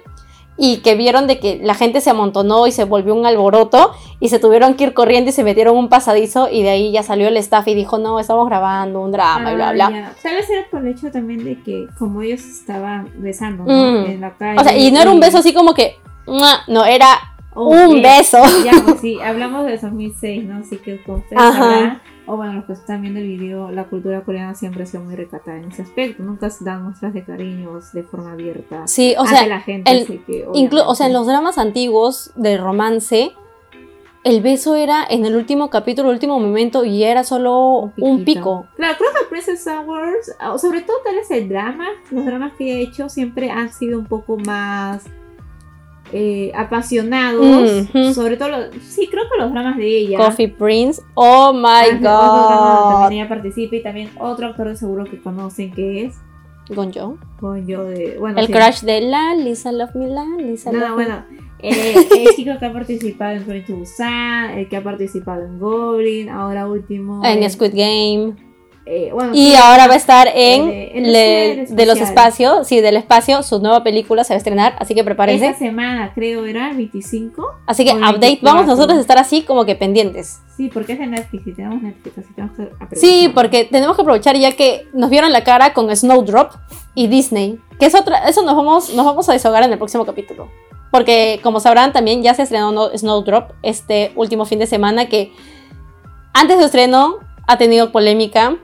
[0.62, 4.28] y que vieron de que la gente se amontonó y se volvió un alboroto y
[4.28, 7.28] se tuvieron que ir corriendo y se metieron un pasadizo y de ahí ya salió
[7.28, 9.90] el staff y dijo, no, estamos grabando un drama y bla, Ah, bla.
[9.90, 10.12] ya.
[10.22, 13.72] Tal vez era por el hecho también de que como ellos estaban besando ¿no?
[14.02, 14.10] Mm.
[14.10, 14.60] en la calle.
[14.60, 15.96] O sea, y no era un beso así como que,
[16.68, 17.06] no, era
[17.54, 18.38] un beso.
[18.64, 20.58] Ya, pues sí, hablamos de 2006, ¿no?
[20.58, 24.22] Así que como ustedes sabrán, o bueno, los que están viendo el video, la cultura
[24.22, 26.22] coreana siempre ha sido muy recatada en ese aspecto.
[26.22, 28.86] Nunca se dan muestras de cariños de forma abierta.
[28.86, 29.90] Sí, o sea, la gente.
[29.90, 33.32] el- así que, inclu- o sea, en los dramas antiguos de romance,
[34.22, 38.24] el beso era en el último capítulo, el último momento, y era solo un piquito.
[38.40, 38.66] pico.
[38.76, 42.70] Claro, creo que Princess Hours, o sobre todo tal vez el drama, los dramas que
[42.74, 45.04] he hecho siempre han sido un poco más
[46.12, 47.88] eh, apasionados.
[47.94, 48.14] Ujú.
[48.14, 50.18] Sobre todo, los- sí, creo que los dramas de ella.
[50.18, 53.00] Coffee Prince, oh my god.
[53.02, 56.14] También ella participa y también otro actor de seguro que conocen que es
[56.68, 57.18] Gonjo.
[57.40, 58.52] con yo de bueno El sí.
[58.52, 61.04] crush de la Lisa Love Me La, Lisa no, Love no, Me.
[61.04, 61.24] bueno
[61.62, 61.94] eh,
[62.28, 66.28] el chico que ha participado en Train to Busan el que ha participado en Goblin
[66.28, 68.49] ahora último En en- Squid Game.
[68.92, 72.66] Eh, bueno, Y ahora va a estar en, de- en le- este de los espacios,
[72.66, 75.46] sí, del espacio, su nueva película se va a estrenar, así que prepárense.
[75.46, 78.52] esta semana creo era el 25 Así que el update, 24.
[78.54, 80.40] vamos nosotros a estar así como que pendientes.
[80.56, 82.98] sí porque es de Netflix y tenemos Netflix así tenemos que aprovechar.
[82.98, 86.50] Sí, porque tenemos que aprovechar ya que nos vieron la cara con Snowdrop
[86.96, 90.04] y Disney, que es otra, eso nos vamos, nos vamos a desahogar en el próximo
[90.04, 90.48] capítulo.
[90.90, 95.32] Porque como sabrán también ya se estrenó No- Snowdrop este último fin de semana que
[96.32, 98.56] antes de estreno ha tenido polémica,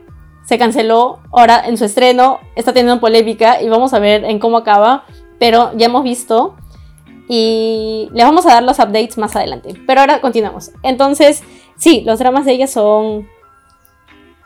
[0.47, 4.55] se canceló, ahora en su estreno está teniendo polémica y vamos a ver en cómo
[4.55, 5.03] acaba,
[5.39, 6.55] pero ya hemos visto
[7.27, 9.73] y les vamos a dar los updates más adelante.
[9.85, 10.71] Pero ahora continuamos.
[10.83, 11.43] Entonces,
[11.75, 13.27] sí, los dramas de ella son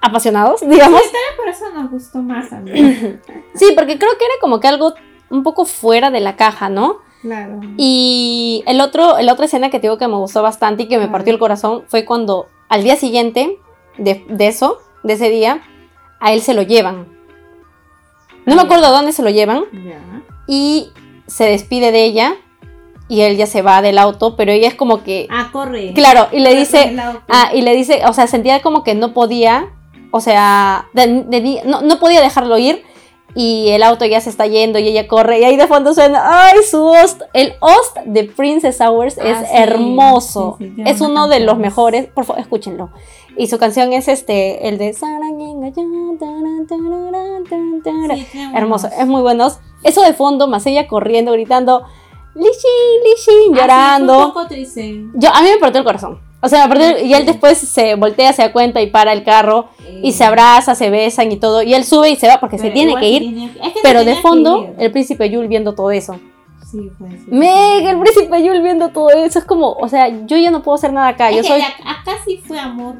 [0.01, 1.01] apasionados, digamos.
[1.03, 3.21] Sí, por eso nos gustó más también
[3.53, 4.95] Sí, porque creo que era como que algo
[5.29, 6.97] un poco fuera de la caja, ¿no?
[7.21, 10.87] claro Y el otro, el otra escena que te digo que me gustó bastante y
[10.87, 13.59] que me partió el corazón fue cuando al día siguiente
[13.99, 15.61] de, de eso, de ese día,
[16.21, 17.07] a él se lo llevan.
[18.45, 19.65] No me acuerdo a dónde se lo llevan
[20.47, 20.89] y
[21.27, 22.35] se despide de ella
[23.07, 26.27] y él ya se va del auto, pero ella es como que, ah corre claro,
[26.31, 26.95] y le Corre dice.
[27.29, 29.67] Ah, y le dice, o sea, sentía como que no podía,
[30.11, 32.83] o sea, de- de- no, no podía dejarlo ir.
[33.35, 35.39] Y el auto ya se está yendo y ella corre.
[35.39, 37.21] Y ahí de fondo suena, ¡ay, su host!
[37.33, 40.55] El host de Princess Hours es Ah, sí, hermoso.
[40.59, 42.07] sí, sí, es uno de los mejores.
[42.07, 42.89] Por favor, escúchenlo.
[43.37, 44.93] Y su canción es este, el de.
[48.53, 48.99] Hermoso, buenos.
[48.99, 49.47] es muy bueno.
[49.83, 51.83] Eso de fondo, más ella corriendo, gritando,
[52.35, 54.19] Lishin, Lishin, Ah, llorando.
[54.27, 55.03] un poco triste.
[55.15, 56.19] Yo, a mí me partió el corazón.
[56.41, 59.23] O sea, me partió- y él después se voltea, se da cuenta y para el
[59.23, 59.69] carro
[60.01, 61.61] y se abraza, se besan y todo.
[61.61, 63.51] Y él sube y se va porque se tiene que ir.
[63.63, 66.19] es que Pero de fondo, el príncipe Yul viendo todo eso.
[66.71, 67.13] Sí, pues.
[67.13, 67.27] sí.
[67.29, 69.39] Meg, el príncipe Yul viendo todo eso.
[69.39, 71.29] Es como, o sea, yo ya no puedo hacer nada acá.
[71.29, 71.61] Es Yo que soy.
[71.61, 72.95] ac- acá sí fue amor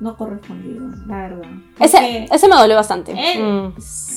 [0.00, 1.48] no correspondido, la verdad.
[1.78, 3.12] Ese, ese me dolió bastante.
[3.12, 3.74] él Mm.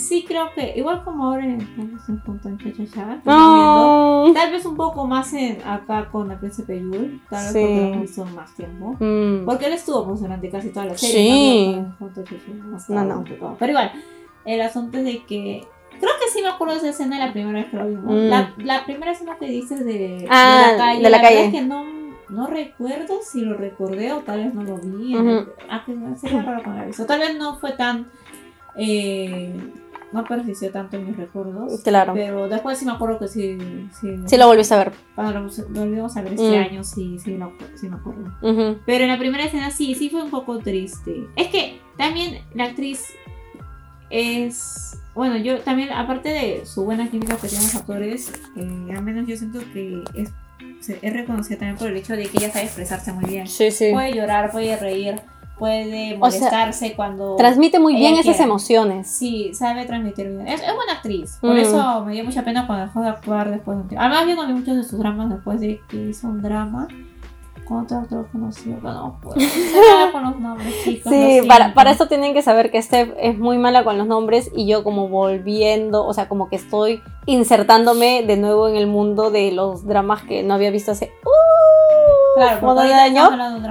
[0.07, 2.57] Sí creo que, igual como ahora en estamos en punto en
[2.91, 4.31] Chava, No.
[4.33, 7.59] tal vez un poco más en, acá con el príncipe Yul, tal vez Sí.
[7.59, 8.95] porque lo visto más tiempo.
[8.99, 9.45] Mm.
[9.45, 11.15] Porque él estuvo pues, durante casi toda la serie.
[11.15, 11.75] Sí.
[11.79, 11.95] ¿no?
[11.99, 12.23] Junto
[12.89, 13.23] No, no.
[13.23, 13.55] todo.
[13.59, 13.91] Pero igual,
[14.45, 15.65] el asunto es de que.
[15.97, 18.05] Creo que sí me acuerdo de esa escena la primera vez que lo vimos.
[18.13, 18.27] Mm.
[18.29, 20.97] La, la primera escena que dices de, Ah, de la calle.
[20.97, 21.45] de la verdad calle.
[21.45, 21.83] es que no,
[22.29, 25.15] no recuerdo si lo recordé o tal vez no lo vi.
[25.15, 25.29] Ujú.
[25.29, 27.05] el- ah, que sería raro cuando la visto.
[27.05, 28.07] Tal vez no fue tan.
[28.77, 29.55] Eh,
[30.15, 31.81] no persistió tanto en mis recuerdos.
[31.83, 32.13] Claro.
[32.15, 33.57] Pero después sí me acuerdo que sí.
[33.99, 34.91] Sí, Sí lo volviste a ver.
[35.13, 36.63] Cuando lo, lo volvimos a ver este Mm.
[36.63, 38.33] año, sí, sí, lo- sí me acuerdo.
[38.41, 38.79] Ujú.
[38.85, 41.27] Pero en la primera escena sí, sí fue un poco triste.
[41.35, 43.03] Es que también la actriz
[44.09, 44.99] es.
[45.13, 49.27] Bueno, yo también, aparte de su buena química que tienen los actores, eh, al menos
[49.27, 50.31] yo siento que es,
[51.01, 53.47] es reconocida también por el hecho de que ella sabe expresarse muy bien.
[53.47, 53.91] Sí, sí.
[53.93, 55.15] Puede llorar, puede reír,
[55.57, 57.35] puede O sea, molestarse cuando.
[57.35, 59.07] Transmite muy bien esas emociones.
[59.07, 60.47] Sí, sabe transmitir bien.
[60.47, 61.37] Es, es buena actriz.
[61.41, 61.57] Por Mm.
[61.57, 64.05] eso me dio mucha pena cuando dejó de actuar después de un tiempo.
[64.05, 66.87] Además, yo no vi muchos de sus dramas después de que hizo un drama
[67.67, 68.77] con otro actor conocido.
[68.79, 71.11] Pero no mala con los nombres, chicos.
[71.11, 74.05] Sí, lo para, para eso tienen que saber que Steph es muy mala con los
[74.05, 78.85] nombres y yo como volviendo, o sea, como que estoy insertándome de nuevo en el
[78.85, 82.04] mundo de los dramas que no había visto hace uh,
[82.35, 82.59] Claro,
[83.31, 83.61] hablando.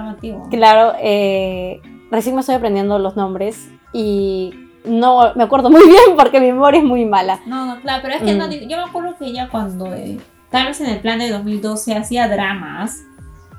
[0.50, 4.53] Claro, eh, recién me estoy aprendiendo los nombres y
[4.85, 7.40] no me acuerdo muy bien porque mi memoria es muy mala.
[7.46, 8.38] No, no, claro, pero es que Mm.
[8.38, 10.18] no, yo me acuerdo que ella cuando, eh,
[10.50, 13.03] tal vez en el plan de 2012, hacía dramas.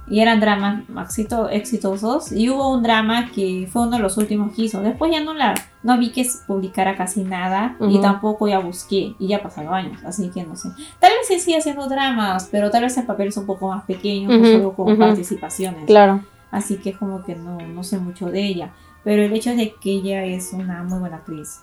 [0.08, 4.54] Y eran dramas éxito, exitosos y hubo un drama que fue uno de los últimos
[4.54, 8.02] que hizo después ya no la no vi que publicara casi nada y Ujú.
[8.02, 11.58] tampoco ya busqué y ya pasaron años así que no sé tal vez sí sigue
[11.58, 14.92] haciendo dramas pero tal vez en papeles un poco más pequeños o Ujú, solo con
[14.92, 15.00] ujú.
[15.00, 16.24] participaciones Claro.
[16.52, 18.70] así que como que no no sé mucho de ella
[19.04, 21.62] pero el hecho de que ella es una muy buena actriz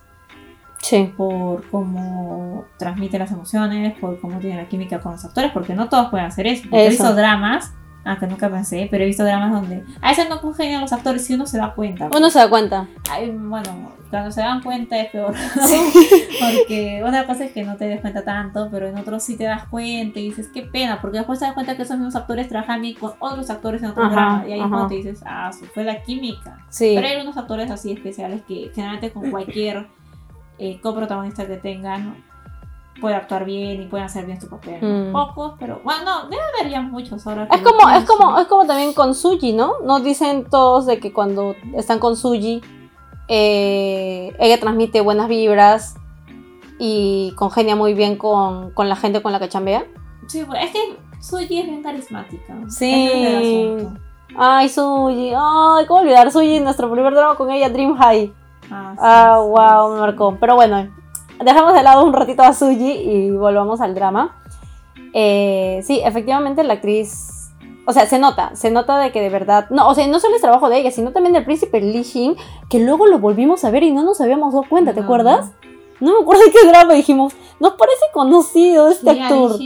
[0.81, 1.13] Sí.
[1.17, 5.89] por cómo transmite las emociones, por cómo tiene la química con los actores, porque no
[5.89, 6.63] todos pueden hacer eso.
[6.69, 7.05] Porque Eso.
[7.05, 7.73] visto dramas,
[8.05, 11.35] aunque nunca pensé, pero he visto dramas donde a veces no congenian los actores y
[11.35, 12.09] uno se da cuenta.
[12.15, 12.87] Uno se da cuenta.
[13.11, 15.35] Ay, bueno, cuando se dan cuenta es peor.
[16.41, 19.45] porque una cosa es que no te des cuenta tanto, pero en otros sí te
[19.45, 22.49] das cuenta y dices, qué pena, porque después te das cuenta que esos mismos actores
[22.49, 24.49] trabajan bien con otros actores en otros Ajá, dramas.
[24.49, 26.59] Y ahí cuando te dices, ah, su- fue la química.
[26.69, 26.93] Sí.
[26.95, 29.87] Pero hay algunos actores así especiales que generalmente con cualquier
[30.59, 32.17] eh, coprotagonista que tengan
[33.01, 34.79] puede actuar bien y pueden hacer bien su papel.
[34.83, 35.13] Mm.
[35.13, 37.49] Pocos, pero bueno, no, debe haber ya muchos ahora.
[37.51, 39.81] Es como, es como, es como también con Suji, ¿no?
[39.85, 42.61] Nos dicen todos de que cuando están con Suji,
[43.29, 45.95] eh, ella transmite buenas vibras
[46.79, 49.85] y congenia muy bien con, con la gente con la que chambea.
[50.27, 52.55] Sí, pues, es que Suji es bien carismática.
[52.69, 53.11] Sí.
[53.13, 53.87] Es.
[54.37, 56.61] Ay, Suji, ay, ¿cómo olvidar Suji?
[56.61, 58.33] Nuestro primer drama con ella, Dream High.
[58.71, 59.95] Ah, sí, Ah, sí, wow, sí.
[59.95, 60.37] me marcó.
[60.41, 60.89] Pero bueno,
[61.45, 64.37] dejamos de lado un ratito a Suji y volvamos al drama.
[65.15, 67.29] Eh, sí, efectivamente la actriz.
[67.87, 69.67] O sea, se nota, se nota de que de verdad.
[69.71, 72.37] No, o sea, no solo es trabajo de ella, sino también del príncipe Li Xin,
[72.71, 75.07] que luego lo volvimos a ver y no nos habíamos dado cuenta, ¿te No.
[75.07, 75.51] acuerdas?
[76.01, 77.33] No me acuerdo de qué drama dijimos.
[77.61, 79.59] Nos parece conocido este ¿Sí, actor.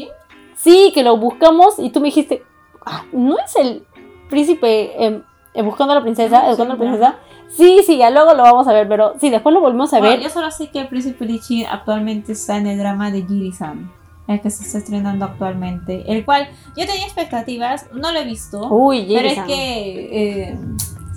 [0.54, 2.42] Sí, que lo buscamos y tú me dijiste,
[2.84, 3.86] "Ah, ¿no es el
[4.30, 5.22] príncipe em, eh,
[5.62, 6.48] buscando a la princesa?
[6.48, 7.14] ¿Educando a la princesa?
[7.48, 10.14] Sí, sí, ya luego lo vamos a ver, pero sí, después lo volvemos a Bueno,
[10.16, 10.22] ver.
[10.24, 13.90] yo solo sé que el príncipe Lichi actualmente está en el drama de Giri-san.
[14.26, 16.02] El que se está estrenando actualmente.
[16.10, 18.68] El cual yo tenía expectativas, no lo he visto.
[18.70, 20.58] Uy, Pero es que, eh,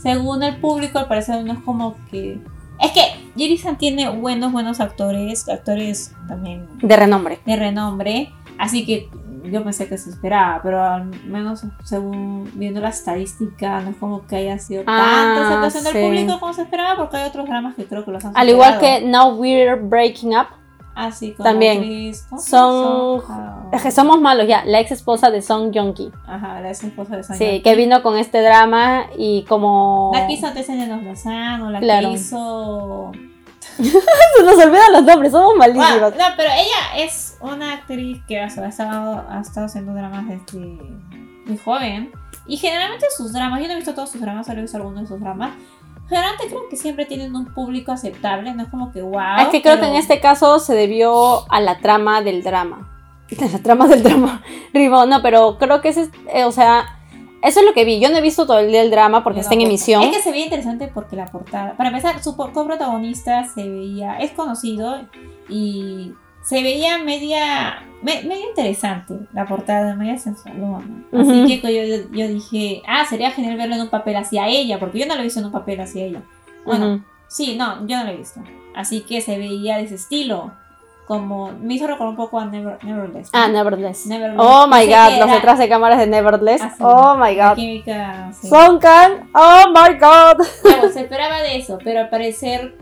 [0.02, 2.39] según el público, al parecer no es como que.
[2.80, 3.02] Es que
[3.36, 7.39] Jiri-san tiene buenos, buenos actores, actores también De renombre.
[7.45, 8.32] de renombre.
[8.60, 9.10] Así que
[9.43, 14.25] yo pensé que se esperaba, pero al menos según viendo la estadística, no es como
[14.28, 15.97] que haya sido Ah, tanta aceptación sí.
[15.99, 18.49] del público como se esperaba, porque hay otros dramas que creo que los han Al
[18.49, 20.47] igual que Now We're Breaking Up.
[20.95, 21.78] Así con también.
[21.78, 23.69] actriz, ¿cómo se Son- llama?
[23.71, 24.65] Es que somos malos ya.
[24.65, 26.12] La ex esposa de Song Joong-ki.
[26.28, 30.12] Ajá, la ex esposa de Son Sí, que vino con este drama y como.
[30.13, 32.10] La que hizo antes en Los Lozano, la Claro.
[32.10, 33.12] que hizo
[33.78, 36.12] Se nos olvidan los nombres, somos malísimos.
[36.17, 40.60] no, pero ella es una actriz que ha estado, ha estado haciendo dramas desde
[41.45, 42.12] muy joven.
[42.47, 45.02] Y generalmente sus dramas, yo no he visto todos sus dramas, solo he visto algunos
[45.02, 45.52] de sus dramas.
[46.08, 49.41] Generalmente creo que siempre tienen un público aceptable, no es como que wow.
[49.41, 52.95] es que creo que pero- en este caso se debió a la trama del drama.
[53.39, 54.41] La trama del drama.
[54.73, 56.99] Rimo, no, pero creo que ese es, eh, o sea,
[57.43, 57.99] eso es lo que vi.
[57.99, 60.02] Yo no he visto todo el día el drama porque está en emisión.
[60.02, 61.78] Es que se veía interesante porque la portada.
[61.78, 64.17] Para empezar, su coprotagonista se veía.
[64.17, 65.02] Es conocido
[65.47, 66.13] y
[66.50, 67.84] se veía media.
[68.02, 70.84] me- medio interesante la portada, media sensualona.
[71.12, 71.22] Ujú.
[71.44, 75.00] Así que yo, yo dije, ah, sería genial verlo en un papel hacia ella, porque
[75.00, 76.22] yo no lo he visto en un papel hacia ella.
[76.66, 77.04] Bueno, Ujú.
[77.28, 78.42] sí, no, yo no lo he visto.
[78.76, 80.52] Así que se veía de ese estilo.
[81.08, 81.52] Como.
[81.60, 83.30] Me hizo recordar un poco a Never, Neverless.
[83.34, 84.06] Ah, Neverthless.
[84.06, 84.46] Nevertheless.
[84.48, 86.62] Oh my Pensé god, los detrás de cámaras de Nevertheless.
[86.62, 87.56] así, Oh my god.
[87.56, 88.48] química, sí.
[88.48, 90.46] Song Kang, oh my god.
[90.62, 92.76] Claro, se esperaba de eso, pero al parecer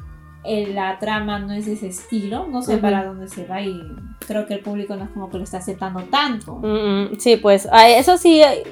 [0.44, 2.48] eh, la trama no es de ese estilo.
[2.48, 2.82] No sé Ujú.
[2.82, 3.82] para dónde se va y
[4.26, 6.56] creo que el público no es como que lo está aceptando tanto.
[6.56, 8.64] Mm, mm, sí, pues eso sí, eh,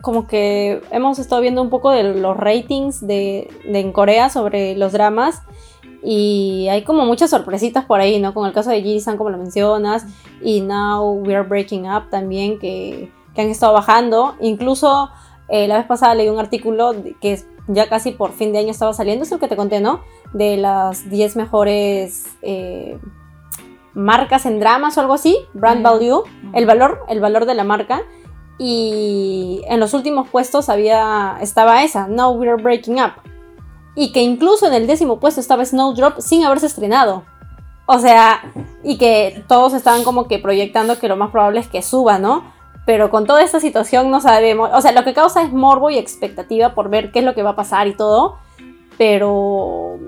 [0.00, 4.76] como que hemos estado viendo un poco de los ratings de, de en Corea sobre
[4.76, 5.42] los dramas
[6.02, 8.34] y hay como muchas sorpresitas por ahí, ¿no?
[8.34, 10.04] Con el caso de Ji-san, como lo mencionas,
[10.42, 14.34] y Now We Are Breaking Up también, que, que han estado bajando.
[14.40, 15.10] Incluso
[15.48, 18.92] eh, la vez pasada leí un artículo que ya casi por fin de año estaba
[18.92, 20.00] saliendo, es el que te conté, ¿no?
[20.32, 22.98] De las 10 mejores eh,
[23.94, 25.82] marcas en dramas o algo así, brand Mm.
[25.82, 26.22] value,
[26.54, 28.02] el valor, el valor de la marca.
[28.58, 33.12] Y en los últimos puestos había, estaba esa, Now We're Breaking Up.
[33.94, 37.24] Y que incluso en el décimo puesto estaba Snowdrop sin haberse estrenado.
[37.86, 38.40] O sea,
[38.82, 42.44] y que todos estaban como que proyectando que lo más probable es que suba, ¿no?
[42.84, 44.70] Pero con toda esta situación no sabemos.
[44.74, 47.42] O sea, lo que causa es morbo y expectativa por ver qué es lo que
[47.42, 48.38] va a pasar y todo.
[48.98, 49.98] Pero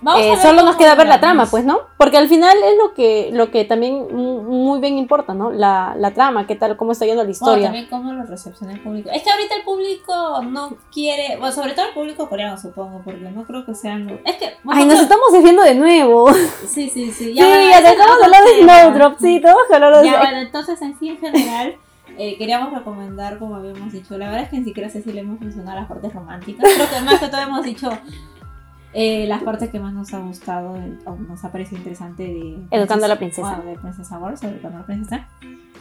[0.00, 1.78] Vamos a eh, ver solo nos queda ver la trama, pues, ¿no?
[1.96, 5.52] Porque al final es lo que, lo que también mu- muy bien importa, ¿no?
[5.52, 7.64] La, la trama, qué tal, cómo está yendo la Bueno, historia.
[7.66, 9.10] también cómo lo recepciona el público.
[9.12, 13.20] Es que ahorita el público no quiere, bueno, sobre todo el público coreano, supongo, porque
[13.20, 14.20] no creo que sean.
[14.24, 14.54] Es que...
[14.64, 16.32] bueno, Ay, nos no- estamos desviando de nuevo.
[16.66, 17.32] Sí, sí, sí.
[17.32, 18.62] Sí, bueno, ya dejamos hablar de.
[18.62, 21.76] Snowdrop, sí, que hablar de Ya, bueno, entonces en sí en general,
[22.18, 25.20] eh, queríamos recomendar, como habíamos dicho, la verdad es que ni siquiera sé si le
[25.20, 26.64] hemos mencionado las partes románticas.
[26.74, 27.90] Creo que más que todo hemos dicho
[28.94, 30.74] eh, las partes que más nos ha gustado
[31.06, 33.56] o nos ha parecido interesante de Educando a la princesa.
[33.56, 35.28] Bueno, de Princesa Wars, Educando a la princesa.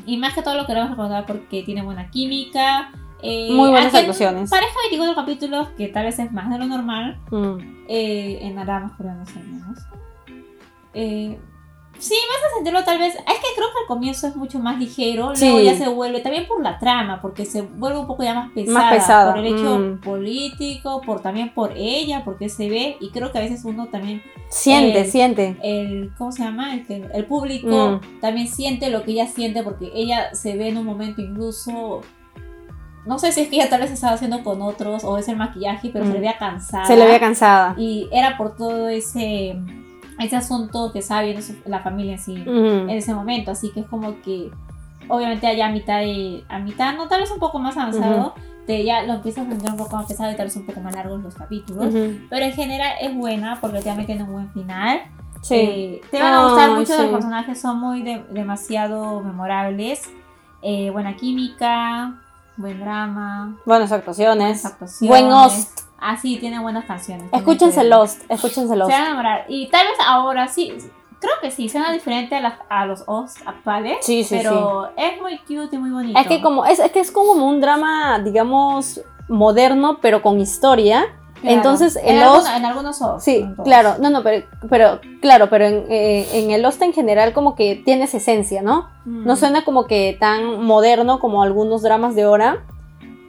[0.05, 2.91] Y más que todo lo queremos recordar porque tiene buena química.
[3.21, 4.49] eh, Muy buenas actuaciones.
[4.49, 7.19] Pareja 24 capítulos, que tal vez es más de lo normal.
[7.29, 7.57] Mm.
[7.87, 9.79] Eh, en dramas coreanos al menos.
[10.93, 11.37] Eh,
[12.01, 13.15] sí, vas a sentirlo tal vez.
[13.15, 15.45] Es que creo que al comienzo es mucho más ligero, Sí.
[15.49, 18.51] luego ya se vuelve, también por la trama, porque se vuelve un poco ya más
[18.51, 18.89] pesada.
[18.91, 20.01] pesada, Por el hecho mm.
[20.01, 24.21] político, por también por ella, porque se ve, y creo que a veces uno también,
[24.49, 25.55] Siente, siente.
[25.63, 26.75] el, ¿cómo se llama?
[26.75, 28.19] El, público Mm.
[28.19, 32.01] también siente lo que ella siente, porque ella se ve en un momento incluso.
[33.03, 35.35] No sé si es que ella tal vez estaba haciendo con otros o es el
[35.35, 36.13] maquillaje, pero se Mm.
[36.13, 36.85] le veía cansada.
[36.85, 37.73] Se le veía cansada.
[37.77, 39.55] Y era por todo ese,
[40.19, 42.89] ese asunto que estaba viendo la familia en sí Mm.
[42.89, 43.51] en ese momento.
[43.51, 44.51] Así que es como que,
[45.07, 48.33] obviamente, allá a mitad, de, a mitad, no tal vez un poco más avanzado,
[48.67, 50.79] te, ya lo empiezas a sentir un poco más pesado y tal vez un poco
[50.81, 51.87] más largos los capítulos.
[51.87, 52.19] Ujú.
[52.29, 55.01] Pero en general es buena porque también tiene un buen final.
[55.41, 55.55] Sí.
[55.55, 57.01] Eh, te van a gustar Ay, mucho sí.
[57.01, 60.03] los personajes, son muy de- demasiado memorables.
[60.61, 62.21] Eh, buena química,
[62.57, 64.63] buen drama, Buenas buenas actuaciones.
[64.63, 65.09] actuaciones.
[65.09, 65.79] Buen host.
[66.01, 67.29] Ah, sí, tiene buenas canciones.
[67.29, 68.23] tiene Escúchense Lost.
[68.29, 68.91] Escúchense Se Lost.
[68.91, 69.45] van a enamorar.
[69.47, 70.73] Y tal vez ahora sí,
[71.19, 73.97] creo que sí, suena diferente a, las- a los hosts actuales.
[74.01, 76.19] Sí, sí, pero es muy cute y muy bonito.
[76.19, 78.99] Es que como es, es que es como un drama, digamos,
[79.29, 81.05] moderno, pero con historia.
[81.41, 81.55] Claro.
[81.57, 83.23] entonces, en, host- en algunos hosts.
[83.23, 87.33] Sí, claro, no, no, pero, pero claro, pero en, eh, en el Lost en general
[87.33, 88.89] como que tienes esencia, ¿no?
[89.05, 89.25] Mm.
[89.25, 92.63] No suena como que tan moderno como algunos dramas de ahora,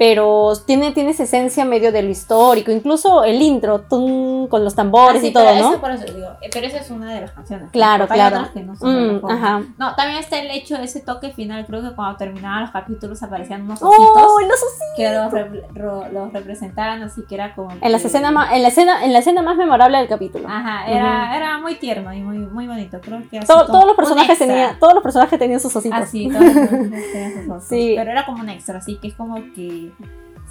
[0.03, 4.77] pero tiene, tienes esencia medio de lo histórico, incluso el intro, tun, con los Ah,
[4.77, 5.71] tambores sí, y todo, pero ¿no?
[5.71, 6.27] Eso por eso digo.
[6.41, 7.71] eh, Pero esa es una de las canciones.
[7.71, 8.49] Claro, claro.
[8.53, 9.63] que no son de Mm, ajá.
[9.79, 13.63] No, también está el hecho, ese toque final, creo que cuando terminaban los capítulos aparecían
[13.63, 14.79] unos ositos ¡Oh, los ositos!
[14.97, 17.71] que los, rep- ro- los representaban, así que era como...
[17.81, 20.49] En las que- escenas más, en la escena, en la escena más memorable del capítulo.
[20.49, 23.01] Ajá, era, era muy tierno y muy, muy bonito.
[23.01, 25.97] Creo que así To- como todos los personajes tenían, todos los personajes tenían sus ositos.
[26.01, 27.63] Así, todos los personajes tenían sus ojos.
[27.69, 27.95] Sí.
[27.97, 29.92] Pero era como un extra, así que es como que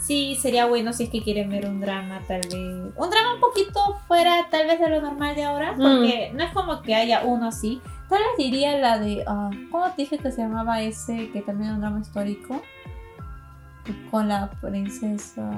[0.02, 2.54] sí sería bueno si es que quieren ver un drama, tal vez.
[2.54, 6.52] Un drama un poquito fuera, tal vez, de lo normal de ahora, porque no es
[6.52, 7.82] como que haya uno así.
[8.10, 9.24] Tal vez diría la de.
[9.28, 12.62] ah, ¿Cómo te dije que se llamaba ese que también un drama histórico?
[14.10, 15.50] Con la princesa.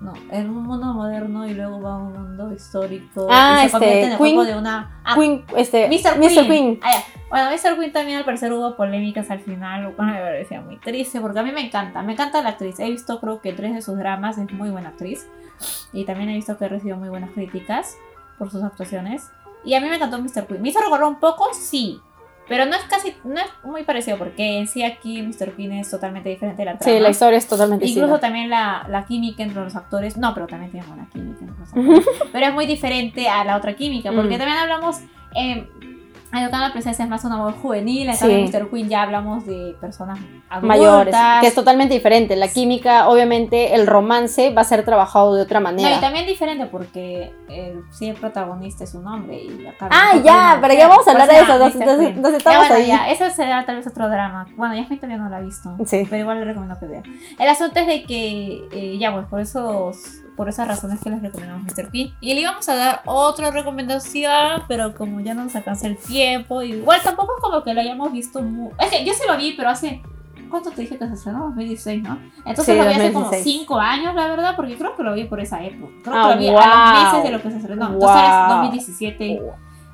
[0.00, 3.26] No, en un mundo moderno y luego va a un mundo histórico.
[3.30, 5.00] Ah, y se este, convierte en el Queen- cuerpo de una.
[5.04, 6.18] ah, Queen, este, Mr.
[6.18, 6.46] Mr.
[6.46, 6.80] Queen.
[6.82, 7.02] Ah.
[7.30, 7.78] Bueno, Mr.
[7.78, 11.38] Queen también al parecer hubo polémicas al final, lo cual me parecía muy triste, porque
[11.38, 12.78] a mí me encanta, me encanta la actriz.
[12.80, 15.26] He visto creo que tres de sus dramas, es muy buena actriz.
[15.92, 17.96] Y también he visto que ha recibido muy buenas críticas
[18.38, 19.30] por sus actuaciones.
[19.64, 20.46] Y a mí me encantó Mr.
[20.46, 20.60] Queen.
[20.60, 21.98] Me hizo recordar un poco, sí.
[22.48, 25.52] Pero no es casi, no es muy parecido, porque en sí aquí Mr.
[25.56, 26.94] Queen es totalmente diferente de la trama.
[26.96, 28.20] Sí, la historia es totalmente Incluso distinta.
[28.20, 31.68] también la, la química entre los actores, no, pero también tiene buena química entre los
[31.72, 34.38] actores, pero es muy diferente a la otra química, porque Mm.
[34.38, 34.98] también hablamos,
[35.34, 35.68] eh,
[36.42, 38.20] Educando a la Princesa es más un amor juvenil, en Sí.
[38.20, 38.70] cambio Mr.
[38.70, 40.18] Queen ya hablamos de personas
[40.50, 42.36] adultas, mayores, que es totalmente diferente.
[42.36, 45.96] La química, obviamente, el romance va a ser trabajado de otra No, manera.
[45.96, 50.58] y también diferente porque el, sí, el protagonista es un hombre y acá Ah, ya,
[50.60, 52.74] pero ya vamos a hablar Pues de ya, eso, nos, nos- nos Ya, estamos bueno,
[52.74, 52.86] ahí.
[52.86, 54.46] ya, eso será tal vez otro drama.
[54.56, 55.76] Bueno, Yasmin todavía no lo ha visto.
[55.86, 56.06] Sí.
[56.08, 57.02] Pero igual le recomiendo que vea.
[57.38, 59.96] El asunto es de que, eh, ya, pues por esos,
[60.36, 61.90] por esas razones que les recomendamos Mr.
[61.90, 62.14] Queen.
[62.20, 66.62] Y le íbamos a dar otra recomendación, pero como ya no nos alcanza el tiempo,
[66.62, 68.70] igual tampoco es como que lo hayamos visto muy...
[68.80, 70.02] Es que yo sí lo vi, pero hace...
[70.50, 71.40] ¿Cuánto te dije que se estrenó?
[71.46, 72.18] 2016, ¿no?
[72.44, 73.58] Entonces Sí, lo vi hace como 2016.
[73.60, 75.92] 5 años, la verdad, porque creo que lo vi por esa época.
[76.04, 76.60] Creo Ah, que lo vi a wow.
[76.60, 77.86] los meses de lo que se estrenó.
[77.86, 78.42] Entonces Wow.
[78.42, 79.42] es 2017,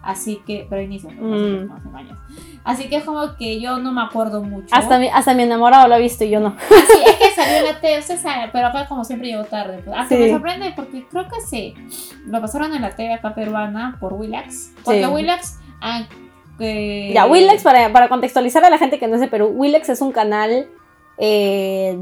[0.03, 0.67] así que...
[0.69, 1.69] Pero inicio, Mm.
[1.83, 2.19] cinco años.
[2.63, 4.69] Así que es como que yo no me acuerdo mucho.
[4.71, 6.57] Hasta mi, hasta mi enamorado lo ha visto y yo no.
[6.69, 9.83] Sí, es que salió en la usted sabe, pero acá como siempre llegó tarde.
[9.85, 9.97] pues.
[10.09, 10.17] Sí.
[10.17, 11.75] me sorprende porque creo que sí,
[12.27, 14.73] lo pasaron en la TV acá peruana por Willax.
[14.85, 15.11] Porque Sí.
[15.11, 16.03] Willax, ah,
[16.59, 20.03] Ya, Willex, para, para contextualizar a la gente que no es de Perú, Willex es
[20.03, 20.69] un canal,
[21.17, 21.99] eh,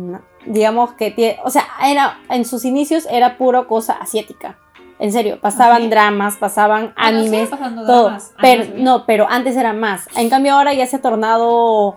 [0.47, 4.59] digamos que tiene, o sea, era, en sus inicios era puro cosa asiática.
[4.99, 8.05] En serio, pasaban dramas, pasaban animes, pasando todo.
[8.05, 8.35] dramas.
[8.41, 10.07] Pero, no, pero antes era más.
[10.17, 11.97] En cambio ahora ya se ha tornado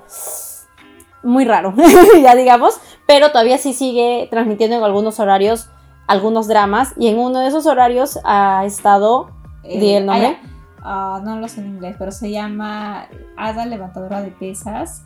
[1.23, 1.73] muy raro,
[2.21, 5.69] ya digamos, pero todavía sí sigue transmitiendo en algunos horarios
[6.07, 9.31] algunos dramas y en uno de esos horarios ha estado,
[9.63, 10.37] di el nombre.
[10.43, 10.47] ah.
[10.83, 15.03] Ah, no lo sé en inglés, pero se llama Ada Levantadora de Pesas.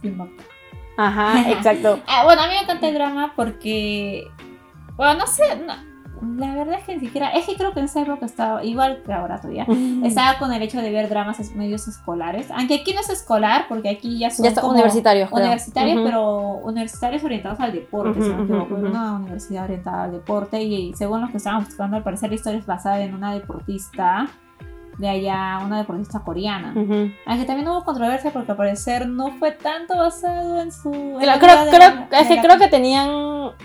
[0.97, 1.99] Ajá, exacto.
[2.07, 4.23] Ah, bueno, a mí me encanta el drama porque.
[4.95, 5.43] Bueno, no sé.
[5.57, 5.73] No,
[6.38, 9.01] la verdad es que ni siquiera, es que creo que en esa época estaba, igual
[9.05, 9.66] que ahora todavía,
[10.03, 13.66] estaba con el hecho de ver dramas es- medios escolares, aunque aquí no es escolar,
[13.70, 15.41] porque aquí ya son Ya está como universitarios, creo.
[15.43, 20.11] universitarios, pero universitarios orientados al deporte, si no me equivoco, ujú, una universidad orientada al
[20.13, 23.34] deporte y, según lo que estaban buscando, al parecer la historia es basada en una
[23.34, 24.28] deportista
[24.97, 26.73] de allá, una deportista coreana.
[26.75, 27.11] Ujú.
[27.25, 30.91] Aunque también hubo controversia porque al parecer no fue tanto basado en su...
[30.93, 33.09] en Creo, creo, la- es que la- creo que tenían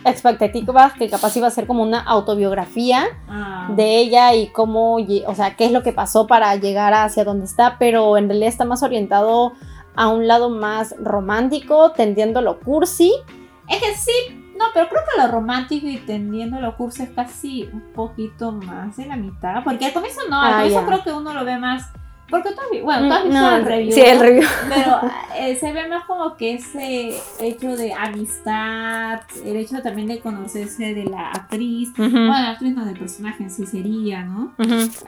[0.05, 3.69] expectativas que capaz iba a ser como una autobiografía Ah.
[3.77, 7.45] de ella y cómo, o sea, qué es lo que pasó para llegar hacia donde
[7.47, 9.53] está, pero en realidad está más orientado
[9.97, 13.13] a un lado más romántico, tendiendo lo cursi.
[13.69, 17.69] Es que sí, no, pero creo que lo romántico y tendiendo lo curso es casi
[17.73, 19.65] un poquito más de la mitad.
[19.65, 21.91] Porque al comienzo no, al Ah, comienzo creo que uno lo ve más.
[22.29, 23.93] Porque tú has vi- bueno, tú has visto No, el review.
[23.93, 24.49] Sí, el review.
[24.69, 25.01] Pero
[25.37, 30.95] eh, se ve más como que ese hecho de amistad, el hecho también de conocerse
[30.95, 31.93] de la actriz.
[31.97, 34.55] Bueno, la actriz no, del personaje en sí sería, ¿no?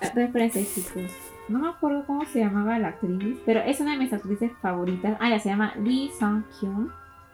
[0.01, 1.13] Espérense, chicos.
[1.49, 5.17] No me acuerdo cómo se llamaba la actriz, pero es una de mis actrices favoritas.
[5.21, 6.91] Ah, ya se llama Lee Sung Kyun.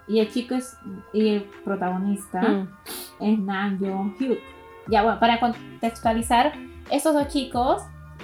[0.09, 0.77] Y el chico es.
[1.13, 2.69] Y el protagonista Mm.
[3.21, 4.39] es Nam Jong Hyuk.
[4.89, 6.55] Ya, bueno, para contextualizar,
[6.91, 7.83] estos dos chicos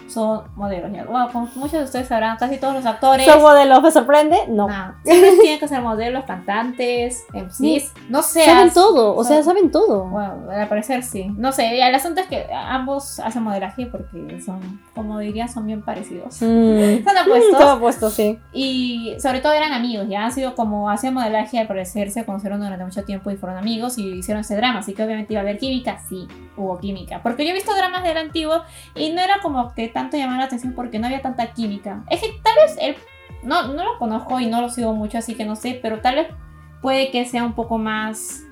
[0.08, 0.92] son modelos.
[0.92, 1.04] Ya.
[1.06, 3.26] Como muchos de ustedes sabrán, casi todos los actores.
[3.26, 3.82] ¿Son modelos?
[3.82, 4.38] ¿Me sorprende?
[4.48, 4.68] No.
[5.02, 7.92] Tienen que ser modelos, cantantes, MCs.
[8.08, 8.44] No sé.
[8.44, 10.04] saben todo, o sea, son- saben todo.
[10.06, 11.26] bueno, al parecer sí.
[11.36, 15.82] No sé, el asunto es que ambos hacen modelaje porque son, como diría, son bien
[15.82, 16.40] parecidos.
[16.40, 16.78] Mm.
[16.98, 17.58] Están apuestos.
[17.58, 18.38] Todo puesto, sí.
[18.52, 22.60] Y sobre todo eran amigos, ya han sido como hacían modelaje, al parecer se conocieron
[22.60, 24.80] durante mucho tiempo y fueron amigos y hicieron ese drama.
[24.80, 26.26] Así que obviamente iba a haber química, sí,
[26.56, 27.20] hubo química.
[27.22, 28.62] Porque yo he visto dramas del antiguo
[28.94, 32.04] y no era como que tanto llamar la atención porque no había tanta química.
[32.10, 32.96] Es que tal vez él,
[33.42, 36.16] no, no lo conozco y no lo sigo mucho, así que no sé, pero tal
[36.16, 36.26] vez
[36.82, 38.42] puede que sea un poco más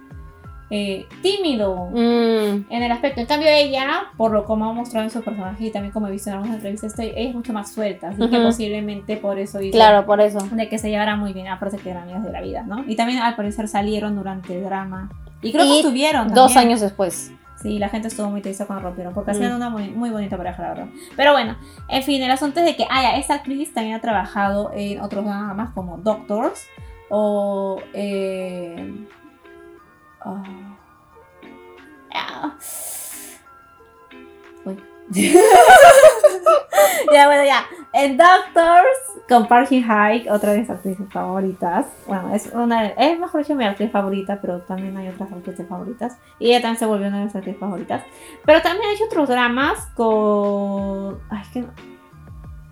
[0.75, 2.65] eh, tímido Mm.
[2.71, 3.21] en el aspecto.
[3.21, 6.11] En cambio, ella, por lo como ha mostrado en su personaje y también como he
[6.11, 8.09] visto en algunas entrevistas, este- ella es mucho más suelta.
[8.09, 10.39] Así que posiblemente por eso hizo Claro, por eso.
[10.51, 12.85] de que se llevara muy bien, aparte que eran amigas de la vida, ¿no?
[12.89, 15.11] Y también al parecer salieron durante el drama.
[15.43, 16.29] Y creo Y que estuvieron.
[16.29, 16.69] Dos también.
[16.69, 17.33] años después.
[17.63, 19.35] Sí, la gente estuvo muy triste cuando rompieron, porque Mm.
[19.35, 20.87] hacían una muy, muy bonita pareja, la verdad.
[21.17, 21.57] Pero bueno,
[21.89, 25.01] en fin, el asunto es de que, ah, ya, esta actriz también ha trabajado en
[25.01, 26.67] otros dramas como Doctors
[27.09, 27.81] o.
[27.95, 29.07] Eh,
[30.25, 30.43] ah,
[32.15, 32.57] ah,
[34.65, 34.77] uy.
[37.13, 37.65] ya, bueno, ya.
[37.93, 38.99] En Doctors,
[39.29, 41.87] con Park Hye, otra de mis actrices favoritas.
[42.07, 46.19] Bueno, es una es mejor dicho mi actriz favorita, pero también hay otras actrices favoritas.
[46.39, 48.03] Y ella también se volvió una de mis actrices favoritas.
[48.45, 51.19] Pero también ha hecho otros dramas con.
[51.31, 51.61] Ay, que.
[51.63, 51.73] no-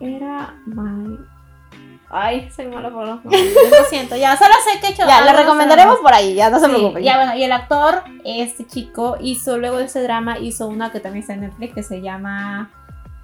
[0.01, 1.19] Era My.
[2.13, 3.55] Ay, soy mala por los nombres.
[3.71, 5.07] Lo siento, ya, solo sé que he hecho.
[5.07, 7.05] Ya, algo, recomendaremos por ahí, ya no se Sí, preocupen.
[7.05, 10.99] Ya, bueno, y el actor, este chico, hizo luego de ese drama, hizo una que
[10.99, 12.69] también está en Netflix que se llama.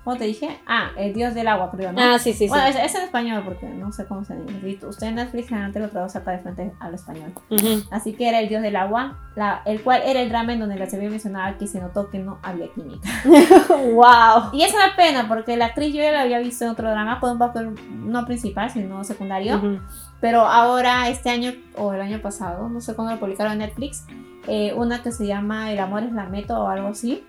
[0.06, 0.60] ¿Cómo te dije?
[0.68, 2.00] Ah, El Dios del Agua, creo, ¿no?
[2.00, 2.48] Ah, sí, sí, sí.
[2.48, 4.86] Bueno, es, es en español porque no sé cómo se dice.
[4.86, 7.32] Usted en Netflix generalmente lo traduce acá de frente al español.
[7.50, 7.82] Ujú.
[7.90, 10.76] Así que era el dios del agua, la- el cual era el drama en donde
[10.76, 13.08] la se había mencionado que se notó que no había química.
[13.92, 14.50] wow.
[14.52, 17.18] Y es una pena porque la actriz yo ya la había visto en otro drama
[17.18, 19.56] con un papel no principal, sino secundario.
[19.56, 19.80] Ujú.
[20.20, 24.06] Pero ahora, este año o el año pasado, no sé cuándo lo publicaron en Netflix,
[24.46, 27.24] eh, una que se llama El amor es la meta o algo así.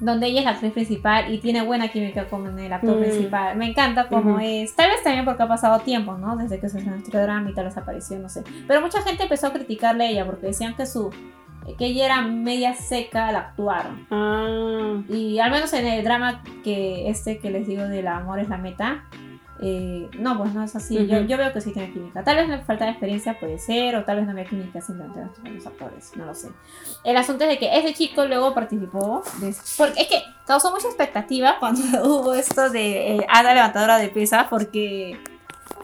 [0.00, 3.00] Donde ella es la actriz principal y tiene buena química con el actor Mm.
[3.00, 3.56] principal.
[3.56, 4.40] Me encanta cómo Ujú.
[4.44, 4.74] es.
[4.76, 6.36] Tal vez también porque ha pasado tiempo, ¿no?
[6.36, 8.44] Desde que se estrenó este drama y tal vez apareció, no sé.
[8.68, 11.10] Pero mucha gente empezó a criticarle a ella porque decían que su
[11.76, 13.90] que ella era media seca al actuar.
[14.10, 15.02] Ah.
[15.08, 18.56] Y al menos en el drama que este que les digo del amor es la
[18.56, 19.04] meta,
[19.60, 20.94] eh, no, pues no es así.
[21.06, 21.26] yo, Ujú.
[21.26, 22.22] yo veo que sí tiene química.
[22.22, 25.20] Tal vez le falta de experiencia, puede ser, o tal vez no había química simplemente
[25.20, 26.48] entre los actores, no lo sé.
[27.04, 30.86] El asunto es de que ese chico luego participó, de- porque es que causó mucha
[30.88, 35.18] expectativa cuando hubo esto de eh, Ada levantadora de pesas, porque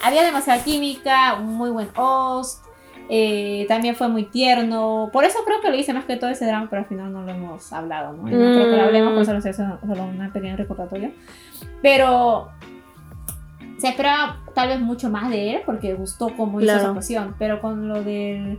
[0.02, 2.62] había demasiada química, un muy buen host.
[3.10, 5.10] eh, también fue muy tierno.
[5.12, 7.22] Por eso creo que lo hice más que todo ese drama, pero al final no
[7.22, 8.14] lo hemos hablado.
[8.14, 8.28] ¿no?
[8.28, 11.10] Y no creo que lo hablemos, por eso lo haciendo solo una pequeña recordatorio.
[11.82, 12.50] Pero
[13.84, 17.34] se esperaba tal vez mucho más de él, porque gustó cómo hizo esa actuación.
[17.38, 18.58] Pero con lo del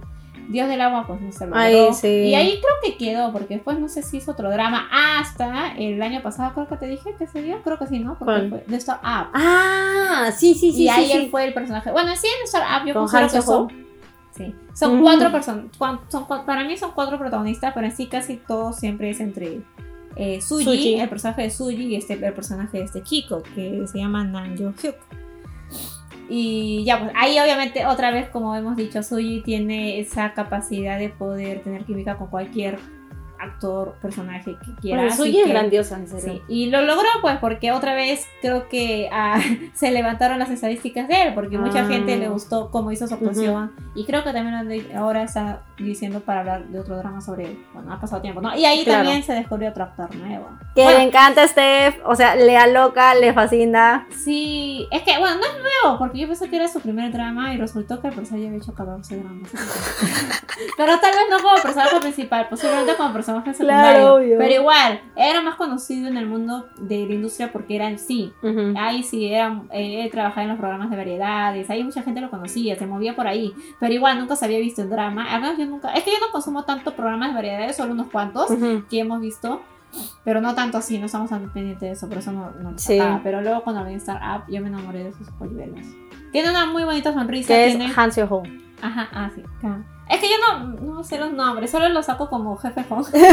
[0.49, 1.59] Dios del agua, pues no se logró.
[1.59, 2.07] Ay, sí.
[2.07, 4.87] Y ahí creo que quedó, porque después no sé si hizo otro drama.
[4.91, 7.61] Hasta el año pasado, creo que te dije que se dio.
[7.63, 8.17] Creo que sí, ¿no?
[8.19, 9.29] Porque fue de Star Up.
[9.33, 10.83] Ah, sí, sí, sí.
[10.83, 11.91] y ahí sí, él fue el personaje.
[11.91, 13.85] Bueno, sí, en Star Up yo Con considero que son.
[14.37, 14.53] Sí.
[14.73, 15.01] Son Mm.
[15.01, 15.65] cuatro personas.
[16.09, 19.61] Son, cua- para mí son cuatro protagonistas, pero en sí casi todo siempre es entre
[20.15, 20.93] eh, Suji, Suji.
[20.99, 24.57] el personaje de Suji, y este, el personaje de este chico, que se llama Nam
[24.57, 24.95] Jo Hyuk.
[26.27, 31.09] Y ya, pues ahí obviamente otra vez, como hemos dicho, Suji tiene esa capacidad de
[31.09, 32.79] poder tener química con cualquier
[33.37, 35.01] actor, personaje que quiera.
[35.03, 36.33] Bueno, Suyi es grandiosa, en serio.
[36.33, 39.39] Sí, y lo logró pues porque otra vez creo que ah,
[39.75, 41.87] se levantaron las estadísticas de él, porque mucha Ah.
[41.87, 46.39] gente le gustó cómo hizo su actuación y creo que también ahora está diciendo para
[46.41, 47.65] hablar de otro drama sobre él.
[47.73, 48.55] Bueno, ha pasado tiempo, ¿no?
[48.57, 49.03] Y ahí Claro.
[49.03, 50.47] también se descubrió otro actor nuevo.
[50.73, 54.07] Que Bueno, le encanta a Steph, o sea, le aloca, le fascina.
[54.11, 55.53] Sí, es que bueno, no es
[55.83, 58.57] nuevo, porque yo pensé que era su primer drama y resultó que el personaje había
[58.59, 59.49] hecho 14 dramas.
[60.77, 64.15] Pero tal vez no como personaje principal, posiblemente como personaje secundario.
[64.15, 64.37] obvio.
[64.37, 68.33] Pero igual, era más conocido en el mundo de la industria porque era en sí.
[68.41, 68.73] Ujú.
[68.77, 72.75] Ahí sí, era, eh, trabajaba en los programas de variedades, ahí mucha gente lo conocía,
[72.77, 75.64] se movía por ahí, pero igual nunca se había visto en drama, al menos yo
[75.65, 78.85] nunca, es que yo no consumo tanto programas de variedades, solo unos cuantos Ujú.
[78.89, 79.61] que hemos visto,
[80.23, 82.77] pero no tanto así, no estamos tan pendientes de eso, por eso no, no lo
[82.77, 82.99] Sí.
[83.23, 85.85] pero luego cuando vi Star Up yo me enamoré de sus polluelos.
[86.31, 87.93] Tiene una muy bonita sonrisa, Que es tiene...
[87.95, 88.43] Han Seo Ho.
[88.81, 89.41] Ajá, ah, sí.
[90.09, 93.23] Es que yo no, no sé los nombres, solo los saco como jefe Hong, el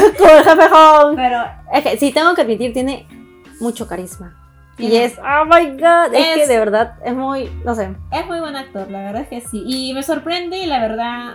[0.45, 1.17] jefe Hong.
[1.17, 3.07] pero Es que sí, tengo que admitir, tiene
[3.61, 4.37] mucho carisma.
[4.79, 7.95] Y es, oh my god, es, Es- que de verdad es muy, no sé.
[8.11, 9.63] Es muy buen actor, la verdad es que sí.
[9.67, 11.35] Y me sorprende, la verdad,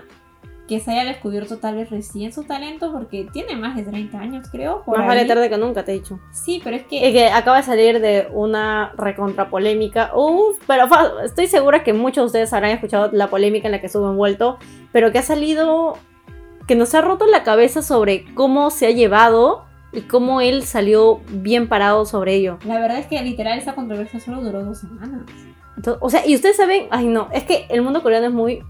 [0.68, 4.48] que se haya descubierto tal vez recién su talento, porque tiene más de 30 años,
[4.52, 4.84] creo.
[4.84, 5.16] Por Más ahí.
[5.16, 6.20] vale tarde que nunca, te he dicho.
[6.32, 7.00] Sí, pero es que.
[7.12, 10.12] que acaba de salir de una recontra polémica.
[10.16, 10.88] Uf, pero
[11.24, 14.58] estoy segura que muchos de ustedes habrán escuchado la polémica en la que estuvo envuelto,
[14.92, 15.98] pero que ha salido,
[16.68, 21.22] que nos ha roto la cabeza sobre cómo se ha llevado y cómo él salió
[21.30, 22.60] bien parado sobre ello.
[22.66, 25.22] La verdad es que literal esa controversia solo duró dos semanas.
[25.78, 28.64] Entonces, o sea, y ustedes saben, ay no, es que el mundo coreano es muy...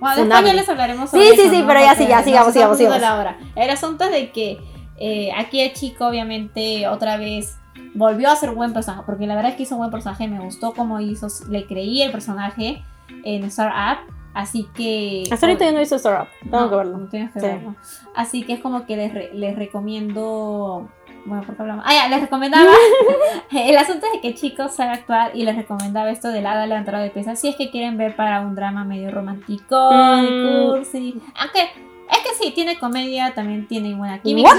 [0.00, 1.66] Bueno, después ya les hablaremos Sí, sobre sí, eso, sí, ¿no?
[1.66, 3.00] pero ya sí, ya, sigamos, sigamos, sigamos.
[3.00, 3.38] la hora.
[3.56, 4.58] El asunto es de que
[4.98, 7.56] eh, aquí el chico, obviamente, otra vez
[7.94, 10.40] volvió a ser buen personaje, porque la verdad es que hizo un buen personaje, me
[10.40, 12.82] gustó cómo hizo, le creí el personaje
[13.24, 15.24] en Star Up, así que...
[15.30, 16.98] Hasta ahorita yo no visto Star Up, tengo No, que verlo.
[16.98, 17.46] no tienes que Sí.
[17.46, 17.74] verlo.
[18.14, 20.88] Así que es como que les, re- les recomiendo.
[21.24, 21.84] Bueno, ¿por qué hablamos?
[21.86, 22.70] Ah, ya, les recomendaba.
[23.50, 27.02] el asunto es de que chicos sabe actuar y les recomendaba esto del hada levantadora
[27.02, 27.38] de pesas.
[27.40, 30.68] Si es que quieren ver para un drama medio romántico, Mm.
[30.70, 31.20] cursi.
[31.38, 34.50] Aunque es que sí, tiene comedia, también tiene buena química.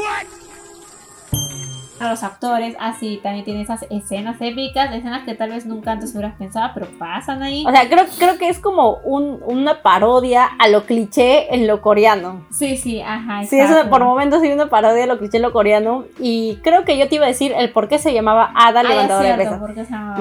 [1.99, 6.11] A los actores, así también tiene esas escenas épicas, escenas que tal vez nunca antes
[6.13, 7.65] hubieras pensado, pero pasan ahí.
[7.67, 11.81] O sea, creo, creo que es como un- una parodia a lo cliché en lo
[11.81, 12.45] coreano.
[12.51, 13.43] Sí, sí, ajá.
[13.45, 13.89] Sí, exacto.
[13.89, 16.05] por momentos hay una parodia de lo cliché en lo coreano.
[16.19, 18.83] Y creo que yo te iba a decir el por qué se llamaba Hada Ah,
[18.83, 19.59] Levantadora de Pesas.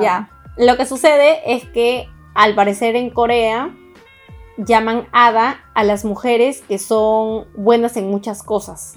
[0.03, 0.31] Ya.
[0.57, 3.70] Lo que sucede es que al parecer en Corea
[4.57, 8.97] llaman Hada a las mujeres que son buenas en muchas cosas.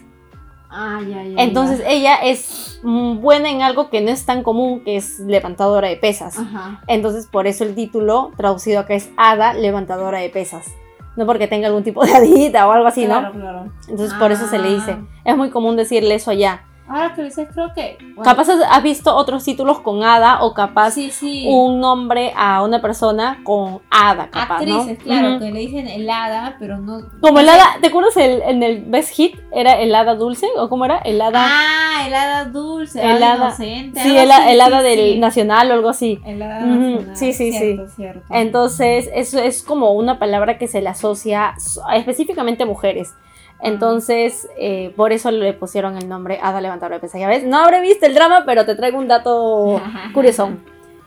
[0.72, 1.44] Ah, ya, ya.
[1.44, 1.90] Entonces ya.
[1.90, 5.98] ella es mm, buena en algo que no es tan común, que es levantadora de
[5.98, 6.40] pesas.
[6.40, 6.82] Ajá.
[6.88, 10.74] Entonces por eso el título traducido acá es Hada Levantadora de Pesas.
[11.18, 13.40] No porque tenga algún tipo de hadita o algo así, claro, ¿no?
[13.40, 13.72] claro.
[13.90, 14.92] Entonces por eso se le dice.
[14.92, 15.06] Ah.
[15.26, 16.64] Es muy común decirle eso allá.
[16.92, 17.98] Ahora que dices, creo que.
[18.16, 21.46] bueno, Capaz has visto otros títulos con Hada o capaz Sí, sí.
[21.48, 24.76] un nombre a una persona con Hada, capaz, ¿no?
[24.82, 25.40] Actrices, claro, Ujú.
[25.40, 27.00] que le dicen helada, pero no.
[27.22, 29.38] Como no el hada, ¿te acuerdas el, en el Best Hit?
[29.52, 30.48] ¿Era el hada dulce?
[30.58, 30.98] ¿O cómo era?
[31.00, 31.40] El hada.
[31.48, 34.02] Ah, helada dulce, El hada- inocente.
[34.02, 36.20] sí, el, así, el hada sí, del nacional o algo así.
[36.26, 37.58] Helada Ujú, nacional, sí, sí, sí.
[37.58, 38.26] cierto, Cierto.
[38.30, 43.14] Entonces, eso es como una palabra que se le asocia so- específicamente a mujeres.
[43.62, 47.22] Entonces, eh, por eso le pusieron el nombre Hada Levantadora de Pesas.
[47.22, 49.82] Ya ves, no habré visto el drama, pero te traigo un dato
[50.14, 50.50] curioso.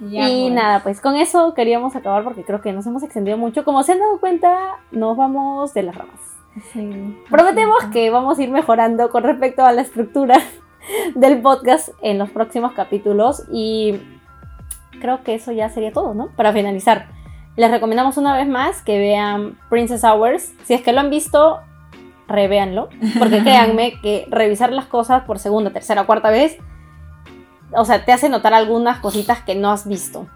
[0.00, 0.54] Ya, y pues.
[0.54, 3.64] nada, pues con eso queríamos acabar porque creo que nos hemos extendido mucho.
[3.64, 4.56] Como se han dado cuenta,
[4.90, 6.20] nos vamos de las ramas.
[6.72, 7.90] Sí, Prometemos sí.
[7.90, 10.38] que vamos a ir mejorando con respecto a la estructura
[11.16, 14.00] del podcast en los próximos capítulos y
[15.00, 16.28] creo que eso ya sería todo, ¿no?
[16.36, 17.08] Para finalizar,
[17.56, 20.52] les recomendamos una vez más que vean Princess Hours.
[20.64, 21.60] Si es que lo han visto,
[22.28, 26.58] revéanlo, porque créanme que revisar las cosas por segunda, tercera cuarta vez,
[27.76, 30.26] o sea, te hace notar algunas cositas que no has visto.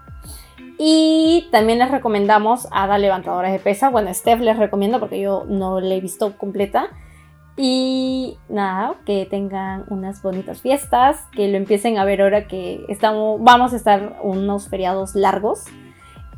[0.81, 3.89] Y también les recomendamos Ada Levantadores de Pesa.
[3.89, 6.87] Bueno, Steph les recomiendo porque yo no la he visto completa.
[7.57, 13.41] Y nada, que tengan unas bonitas fiestas, que lo empiecen a ver ahora que estamos,
[13.43, 15.65] vamos a estar unos feriados largos.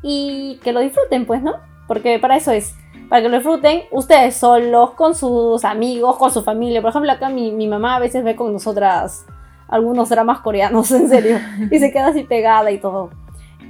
[0.02, 1.58] Y que lo disfruten, pues, ¿no?
[1.88, 2.76] Porque para eso es.
[3.12, 6.82] Para que lo disfruten ustedes solos, con sus amigos, con su familia.
[6.82, 9.26] Por ejemplo, acá mi, mamá a veces ve con nosotras
[9.68, 11.38] algunos dramas coreanos, en serio.
[11.70, 13.09] Y se queda así pegada y todo.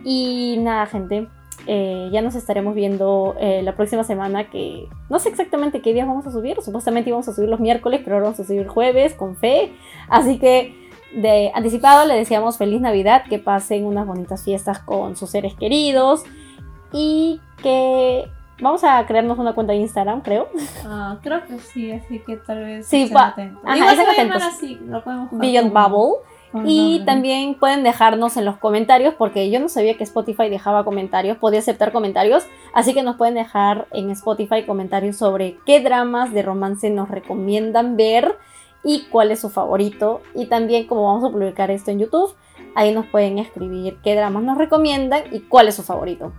[0.03, 1.27] Y nada, gente.
[1.65, 6.05] eh, ya nos estaremos viendo eh, la próxima semana que no sé exactamente qué días
[6.05, 6.61] vamos a subir.
[6.61, 9.73] Supuestamente íbamos a subir los miércoles, pero ahora vamos a subir jueves con fe.
[10.07, 10.75] Así que
[11.15, 16.25] de anticipado le deseamos feliz Navidad, que pasen unas bonitas fiestas con sus seres queridos
[16.93, 18.29] y que
[18.61, 20.47] Vamos a crearnos una cuenta de Instagram, creo.
[20.85, 22.85] Ah, creo que sí, así que tal vez.
[22.87, 23.61] Sí, atentos.
[23.65, 24.43] ajá, se va atentos.
[24.43, 26.25] así, lo podemos Beyond como- Bubble.
[26.51, 27.05] como Y nombre.
[27.05, 31.59] también pueden dejarnos en los comentarios, porque yo no sabía que Spotify dejaba comentarios, podía
[31.59, 36.89] aceptar comentarios, así que nos pueden dejar en Spotify comentarios sobre qué dramas de romance
[36.89, 38.37] nos recomiendan ver
[38.83, 40.21] y cuál es su favorito.
[40.35, 42.35] Y también como vamos a publicar esto en YouTube,
[42.75, 46.33] ahí nos pueden escribir qué dramas nos recomiendan y cuál es su favorito.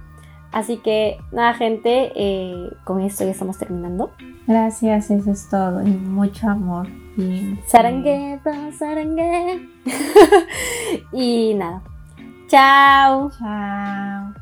[0.52, 4.12] Así que nada gente, eh, con esto ya estamos terminando.
[4.46, 5.82] Gracias, eso es todo.
[5.82, 6.86] Y mucho amor.
[7.16, 8.38] Y Sarangue,
[8.78, 9.68] sarangue.
[11.12, 11.82] y nada.
[12.48, 13.30] Chao.
[13.38, 14.34] Chao.